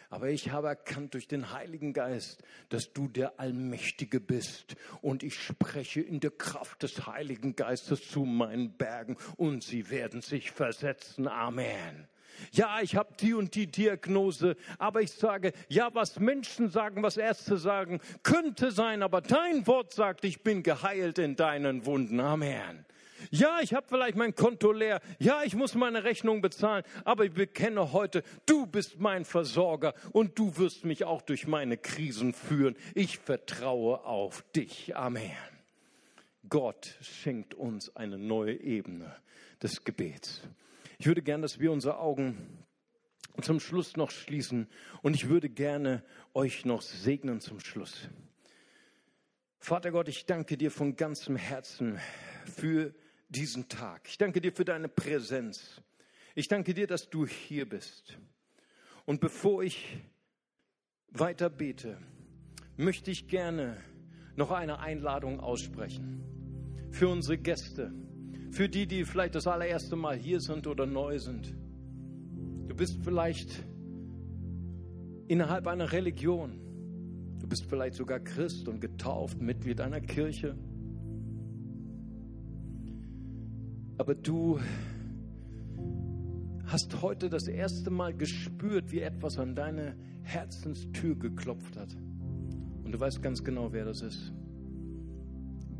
[0.10, 4.76] Aber ich habe erkannt durch den Heiligen Geist, dass du der Allmächtige bist.
[5.02, 10.22] Und ich spreche in der Kraft des Heiligen Geistes zu meinen Bergen und sie werden
[10.22, 11.28] sich versetzen.
[11.28, 12.08] Amen.
[12.52, 17.18] Ja, ich habe die und die Diagnose, aber ich sage, ja, was Menschen sagen, was
[17.18, 22.20] Ärzte sagen, könnte sein, aber dein Wort sagt, ich bin geheilt in deinen Wunden.
[22.20, 22.86] Amen.
[23.32, 25.02] Ja, ich habe vielleicht mein Konto leer.
[25.20, 26.84] Ja, ich muss meine Rechnung bezahlen.
[27.04, 31.78] Aber ich bekenne heute, du bist mein Versorger und du wirst mich auch durch meine
[31.78, 32.76] Krisen führen.
[32.94, 34.96] Ich vertraue auf dich.
[34.96, 35.32] Amen.
[36.50, 39.16] Gott schenkt uns eine neue Ebene
[39.62, 40.42] des Gebets.
[40.98, 42.66] Ich würde gerne, dass wir unsere Augen
[43.42, 44.68] zum Schluss noch schließen
[45.02, 48.08] und ich würde gerne euch noch segnen zum Schluss.
[49.60, 52.00] Vater Gott, ich danke dir von ganzem Herzen
[52.46, 52.94] für
[53.30, 54.08] diesen Tag.
[54.08, 55.82] Ich danke dir für deine Präsenz.
[56.36, 58.18] Ich danke dir, dass du hier bist.
[59.06, 59.98] Und bevor ich
[61.10, 61.98] weiter bete,
[62.78, 63.78] möchte ich gerne
[64.36, 66.24] noch eine Einladung aussprechen
[66.92, 67.94] für unsere Gäste
[68.56, 71.54] für die, die vielleicht das allererste Mal hier sind oder neu sind.
[72.70, 73.52] Du bist vielleicht
[75.28, 76.62] innerhalb einer Religion.
[77.40, 80.56] Du bist vielleicht sogar Christ und getauft, Mitglied einer Kirche.
[83.98, 84.58] Aber du
[86.68, 91.94] hast heute das erste Mal gespürt, wie etwas an deine Herzenstür geklopft hat.
[92.86, 94.32] Und du weißt ganz genau, wer das ist.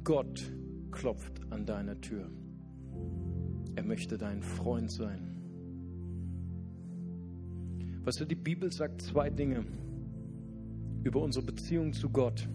[0.04, 0.44] Gott
[0.92, 2.30] klopft an deine Tür.
[3.76, 5.36] Er möchte dein Freund sein.
[8.04, 9.66] Weißt du, die Bibel sagt zwei Dinge
[11.04, 12.48] über unsere Beziehung zu Gott.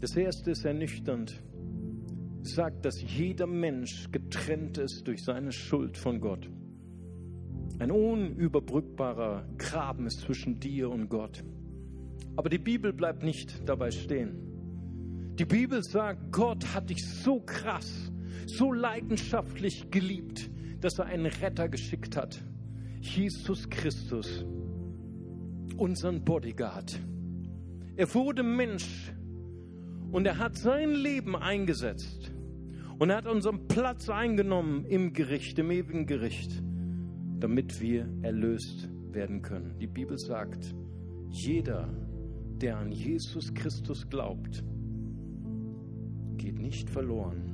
[0.00, 1.42] Das erste ist ernüchternd.
[2.42, 6.50] Sagt, dass jeder Mensch getrennt ist durch seine Schuld von Gott.
[7.78, 11.42] Ein unüberbrückbarer Graben ist zwischen dir und Gott.
[12.36, 15.34] Aber die Bibel bleibt nicht dabei stehen.
[15.38, 18.12] Die Bibel sagt, Gott hat dich so krass,
[18.46, 22.42] so leidenschaftlich geliebt, dass er einen Retter geschickt hat.
[23.00, 24.44] Jesus Christus,
[25.76, 26.98] unseren Bodyguard.
[27.96, 29.12] Er wurde Mensch
[30.10, 32.32] und er hat sein Leben eingesetzt
[32.98, 36.62] und er hat unseren Platz eingenommen im Gericht, im ewigen Gericht,
[37.40, 39.78] damit wir erlöst werden können.
[39.78, 40.74] Die Bibel sagt,
[41.30, 41.88] jeder,
[42.60, 44.62] der an Jesus Christus glaubt,
[46.36, 47.53] geht nicht verloren,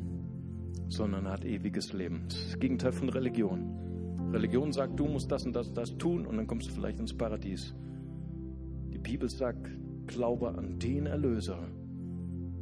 [0.88, 2.24] sondern hat ewiges Leben.
[2.28, 4.30] Das ist das Gegenteil von Religion.
[4.32, 7.00] Religion sagt, du musst das und das und das tun und dann kommst du vielleicht
[7.00, 7.74] ins Paradies.
[8.92, 9.70] Die Bibel sagt,
[10.06, 11.68] glaube an den Erlöser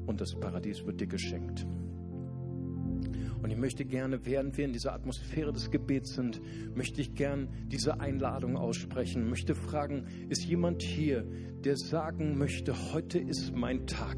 [0.06, 1.66] und das Paradies wird dir geschenkt.
[3.42, 6.40] Und ich möchte gerne, während wir in dieser Atmosphäre des Gebets sind,
[6.74, 11.24] möchte ich gern diese Einladung aussprechen, möchte fragen, ist jemand hier,
[11.64, 14.16] der sagen möchte, heute ist mein Tag.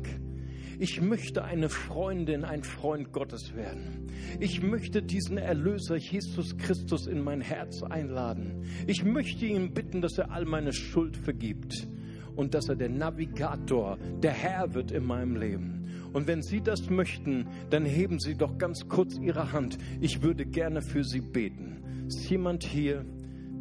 [0.81, 4.07] Ich möchte eine Freundin, ein Freund Gottes werden.
[4.39, 8.65] Ich möchte diesen Erlöser Jesus Christus in mein Herz einladen.
[8.87, 11.87] Ich möchte ihn bitten, dass er all meine Schuld vergibt
[12.35, 16.09] und dass er der Navigator, der Herr wird in meinem Leben.
[16.15, 19.77] Und wenn Sie das möchten, dann heben Sie doch ganz kurz Ihre Hand.
[20.01, 22.07] Ich würde gerne für Sie beten.
[22.07, 23.05] Ist jemand hier?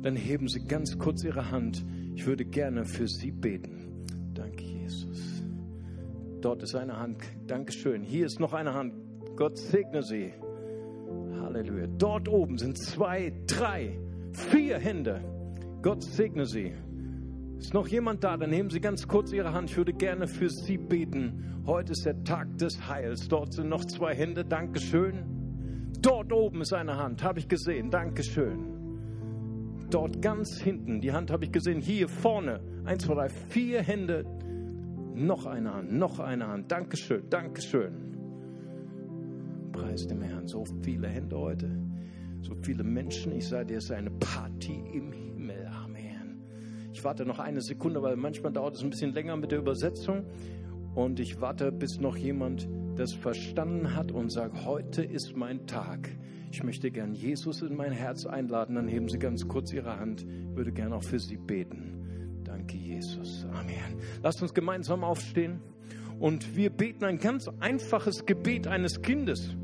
[0.04, 1.86] Dann heben Sie ganz kurz Ihre Hand.
[2.16, 3.79] Ich würde gerne für Sie beten.
[6.42, 7.22] Dort ist eine Hand.
[7.48, 8.02] Dankeschön.
[8.02, 8.94] Hier ist noch eine Hand.
[9.36, 10.34] Gott segne sie.
[11.42, 11.88] Halleluja.
[11.98, 14.00] Dort oben sind zwei, drei,
[14.32, 15.22] vier Hände.
[15.82, 16.74] Gott segne sie.
[17.58, 18.38] Ist noch jemand da?
[18.38, 19.70] Dann nehmen Sie ganz kurz Ihre Hand.
[19.70, 21.62] Ich würde gerne für Sie beten.
[21.66, 23.28] Heute ist der Tag des Heils.
[23.28, 24.46] Dort sind noch zwei Hände.
[24.46, 25.92] Dankeschön.
[26.02, 27.22] Dort oben ist eine Hand.
[27.22, 27.92] Habe ich gesehen.
[27.92, 28.80] Dankeschön.
[29.90, 31.02] Dort ganz hinten.
[31.02, 31.82] Die Hand habe ich gesehen.
[31.82, 32.62] Hier vorne.
[32.86, 34.26] Eins, zwei, drei, vier Hände.
[35.20, 36.72] Noch eine Hand, noch eine Hand.
[36.72, 38.16] Dankeschön, Dankeschön.
[39.74, 40.48] Preis dem Herrn.
[40.48, 41.70] So viele Hände heute,
[42.40, 43.34] so viele Menschen.
[43.34, 45.68] Ich sage dir, es ist eine Party im Himmel.
[45.68, 46.40] Amen.
[46.94, 50.24] Ich warte noch eine Sekunde, weil manchmal dauert es ein bisschen länger mit der Übersetzung.
[50.96, 56.10] Und ich warte, bis noch jemand das verstanden hat und sagt, heute ist mein Tag.
[56.50, 58.76] Ich möchte gern Jesus in mein Herz einladen.
[58.76, 60.22] Dann heben Sie ganz kurz Ihre Hand.
[60.22, 61.99] Ich würde gern auch für Sie beten.
[62.70, 63.48] Danke, Jesus.
[63.52, 64.00] Amen.
[64.22, 65.60] Lasst uns gemeinsam aufstehen
[66.20, 69.56] und wir beten ein ganz einfaches Gebet eines Kindes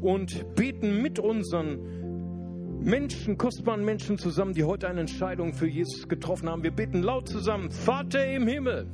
[0.00, 6.48] und beten mit unseren Menschen, kostbaren Menschen zusammen, die heute eine Entscheidung für Jesus getroffen
[6.48, 6.64] haben.
[6.64, 8.88] Wir beten laut zusammen, Vater im Himmel,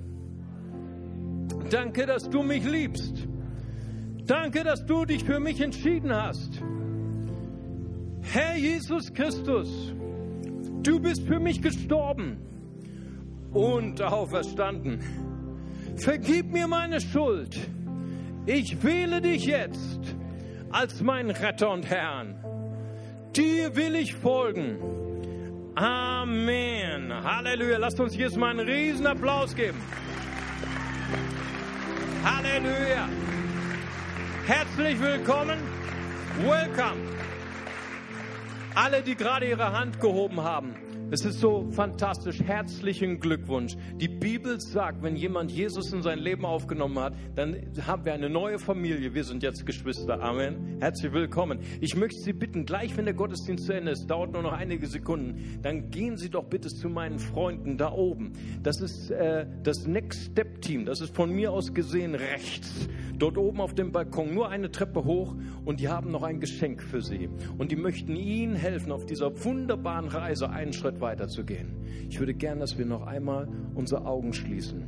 [1.70, 3.26] danke, dass du mich liebst.
[4.26, 6.60] Danke, dass du dich für mich entschieden hast.
[8.20, 9.94] Herr Jesus Christus,
[10.82, 12.42] du bist für mich gestorben
[13.52, 15.00] und auferstanden.
[15.96, 17.58] Vergib mir meine Schuld.
[18.46, 20.16] Ich wähle dich jetzt
[20.70, 22.36] als mein Retter und Herrn.
[23.34, 24.78] Dir will ich folgen.
[25.74, 27.12] Amen.
[27.12, 27.78] Halleluja.
[27.78, 29.78] Lasst uns jetzt mal einen riesen Applaus geben.
[32.24, 33.08] Halleluja.
[34.46, 35.58] Herzlich willkommen.
[36.38, 37.00] Welcome.
[38.74, 40.74] Alle, die gerade ihre Hand gehoben haben.
[41.08, 42.40] Es ist so fantastisch.
[42.40, 43.76] Herzlichen Glückwunsch.
[44.00, 48.28] Die Bibel sagt, wenn jemand Jesus in sein Leben aufgenommen hat, dann haben wir eine
[48.28, 49.14] neue Familie.
[49.14, 50.20] Wir sind jetzt Geschwister.
[50.20, 50.78] Amen.
[50.80, 51.60] Herzlich willkommen.
[51.80, 54.88] Ich möchte Sie bitten, gleich wenn der Gottesdienst zu Ende ist, dauert nur noch einige
[54.88, 58.32] Sekunden, dann gehen Sie doch bitte zu meinen Freunden da oben.
[58.64, 60.86] Das ist äh, das Next Step Team.
[60.86, 62.88] Das ist von mir aus gesehen rechts.
[63.18, 64.34] Dort oben auf dem Balkon.
[64.34, 67.28] Nur eine Treppe hoch und die haben noch ein Geschenk für Sie.
[67.58, 71.74] Und die möchten Ihnen helfen, auf dieser wunderbaren Reise einen Schritt Schritt weiterzugehen.
[72.08, 74.84] Ich würde gern, dass wir noch einmal unsere Augen schließen.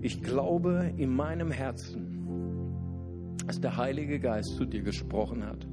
[0.00, 5.66] Ich glaube in meinem Herzen, dass der Heilige Geist zu dir gesprochen hat.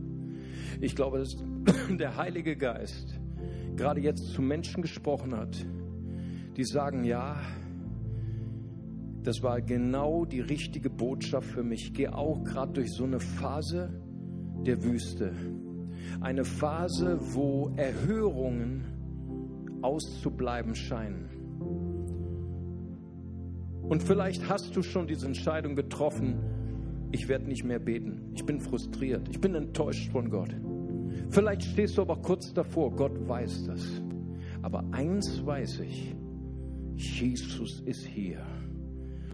[0.81, 1.37] Ich glaube, dass
[1.89, 3.17] der Heilige Geist
[3.77, 5.65] gerade jetzt zu Menschen gesprochen hat,
[6.57, 7.37] die sagen, ja,
[9.23, 11.85] das war genau die richtige Botschaft für mich.
[11.85, 14.01] Ich gehe auch gerade durch so eine Phase
[14.65, 15.33] der Wüste.
[16.21, 18.85] Eine Phase, wo Erhörungen
[19.81, 21.29] auszubleiben scheinen.
[23.81, 26.35] Und vielleicht hast du schon diese Entscheidung getroffen,
[27.11, 28.31] ich werde nicht mehr beten.
[28.35, 29.27] Ich bin frustriert.
[29.29, 30.55] Ich bin enttäuscht von Gott.
[31.29, 32.95] Vielleicht stehst du aber kurz davor.
[32.95, 33.81] Gott weiß das.
[34.61, 36.15] Aber eins weiß ich.
[36.95, 38.45] Jesus ist hier.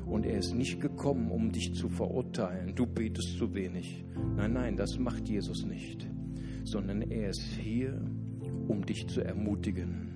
[0.06, 2.76] Und er ist nicht gekommen, um dich zu verurteilen.
[2.76, 4.06] Du betest zu wenig.
[4.36, 6.08] Nein, nein, das macht Jesus nicht.
[6.64, 8.00] Sondern er ist hier,
[8.68, 10.16] um dich zu ermutigen.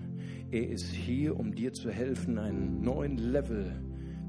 [0.52, 3.84] Er ist hier, um dir zu helfen, einen neuen Level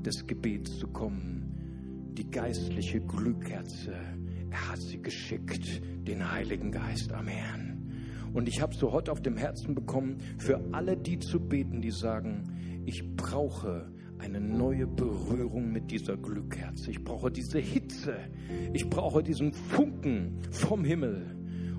[0.05, 2.13] des Gebets zu kommen.
[2.17, 3.95] Die geistliche Glückkerze.
[4.51, 7.13] Er hat sie geschickt, den Heiligen Geist.
[7.13, 7.71] Amen.
[8.33, 11.91] Und ich habe so heute auf dem Herzen bekommen, für alle die zu beten, die
[11.91, 13.91] sagen, ich brauche
[14.21, 16.91] eine neue Berührung mit dieser Glückkerze.
[16.91, 18.15] Ich brauche diese Hitze.
[18.73, 21.37] Ich brauche diesen Funken vom Himmel.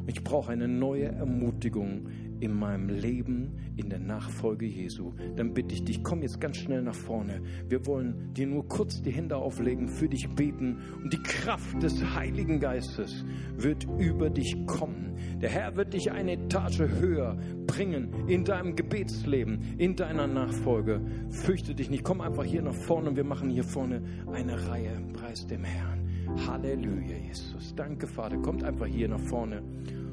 [0.08, 2.08] Ich brauche eine neue Ermutigung
[2.42, 6.82] in meinem Leben, in der Nachfolge Jesu, dann bitte ich dich, komm jetzt ganz schnell
[6.82, 7.42] nach vorne.
[7.70, 12.04] Wir wollen dir nur kurz die Hände auflegen, für dich beten und die Kraft des
[12.16, 13.24] Heiligen Geistes
[13.56, 15.16] wird über dich kommen.
[15.40, 17.38] Der Herr wird dich eine Etage höher
[17.68, 21.02] bringen in deinem Gebetsleben, in deiner Nachfolge.
[21.30, 25.00] Fürchte dich nicht, komm einfach hier nach vorne und wir machen hier vorne eine Reihe.
[25.14, 26.00] Preis dem Herrn.
[26.48, 27.76] Halleluja, Jesus.
[27.76, 28.38] Danke, Vater.
[28.38, 29.62] Kommt einfach hier nach vorne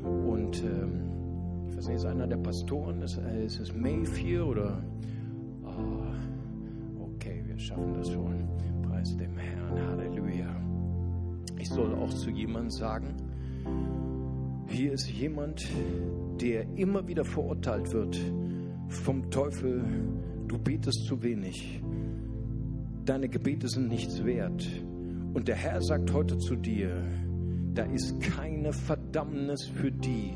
[0.02, 1.17] und ähm,
[1.76, 4.82] weiß nicht, ist einer der Pastoren, ist, äh, ist es Mayfield oder?
[5.64, 8.48] Oh, okay, wir schaffen das schon.
[8.82, 10.54] Preis dem Herrn, Halleluja.
[11.58, 13.16] Ich soll auch zu jemandem sagen,
[14.68, 15.66] hier ist jemand,
[16.40, 18.18] der immer wieder verurteilt wird
[18.88, 19.82] vom Teufel.
[20.46, 21.82] Du betest zu wenig.
[23.04, 24.66] Deine Gebete sind nichts wert.
[25.34, 27.02] Und der Herr sagt heute zu dir,
[27.74, 30.32] da ist keine Verdammnis für die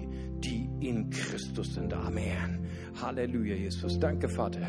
[0.89, 1.93] in Christus sind.
[1.93, 2.63] Amen.
[3.01, 3.99] Halleluja, Jesus.
[3.99, 4.61] Danke, Vater.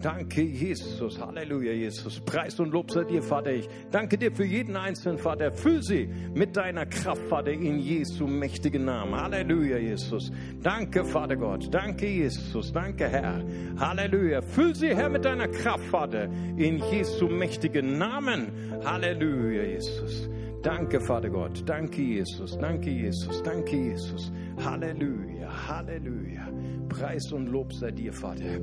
[0.00, 1.20] Danke, Jesus.
[1.20, 2.20] Halleluja, Jesus.
[2.20, 3.52] Preis und Lob sei dir, Vater.
[3.52, 5.52] Ich danke dir für jeden einzelnen, Vater.
[5.52, 9.14] Füll sie mit deiner Kraft, Vater, in Jesu mächtigen Namen.
[9.14, 10.32] Halleluja, Jesus.
[10.62, 11.72] Danke, Vater Gott.
[11.72, 12.72] Danke, Jesus.
[12.72, 13.44] Danke, Herr.
[13.78, 14.42] Halleluja.
[14.42, 16.24] Füll sie, Herr, mit deiner Kraft, Vater,
[16.56, 18.50] in Jesu mächtigen Namen.
[18.84, 20.28] Halleluja, Jesus.
[20.62, 21.62] Danke, Vater Gott.
[21.64, 22.58] Danke, Jesus.
[22.58, 23.42] Danke, Jesus.
[23.42, 24.32] Danke, Jesus.
[24.64, 25.27] Halleluja.
[25.66, 26.48] Halleluja.
[26.88, 28.60] Preis und Lob sei dir, Vater.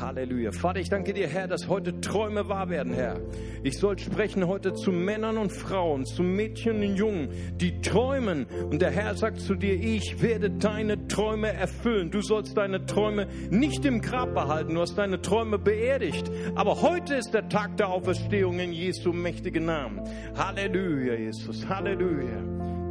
[0.00, 0.52] Halleluja.
[0.52, 3.20] Vater, ich danke dir, Herr, dass heute Träume wahr werden, Herr.
[3.62, 8.46] Ich soll sprechen heute zu Männern und Frauen, zu Mädchen und Jungen, die träumen.
[8.70, 12.10] Und der Herr sagt zu dir, ich werde deine Träume erfüllen.
[12.10, 14.74] Du sollst deine Träume nicht im Grab behalten.
[14.74, 16.30] Du hast deine Träume beerdigt.
[16.54, 20.02] Aber heute ist der Tag der Auferstehung in Jesu mächtigen Namen.
[20.36, 21.66] Halleluja, Jesus.
[21.68, 22.42] Halleluja.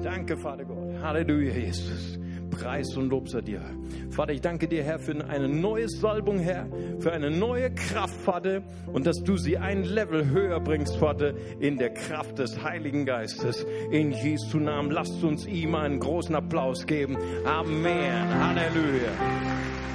[0.01, 1.01] Danke, Vater Gott.
[1.01, 2.19] Halleluja, Jesus.
[2.55, 3.61] Preis und Lob sei dir.
[4.09, 6.67] Vater, ich danke dir, Herr, für eine neue Salbung, Herr,
[6.99, 11.77] für eine neue Kraft, Vater, und dass du sie ein Level höher bringst, Vater, in
[11.77, 13.65] der Kraft des Heiligen Geistes.
[13.91, 17.17] In Jesu Namen, lasst uns ihm einen großen Applaus geben.
[17.45, 18.29] Amen.
[18.39, 19.11] Halleluja.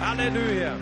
[0.00, 0.76] Halleluja.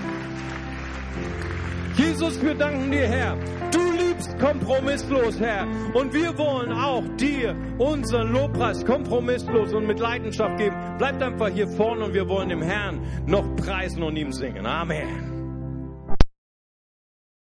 [1.96, 3.36] Jesus, wir danken dir, Herr.
[3.72, 5.66] Du liebst kompromisslos, Herr.
[5.94, 10.76] Und wir wollen auch dir unseren Lobpreis kompromisslos und mit Leidenschaft geben.
[10.98, 14.66] Bleibt einfach hier vorne und wir wollen dem Herrn noch preisen und ihm singen.
[14.66, 15.27] Amen.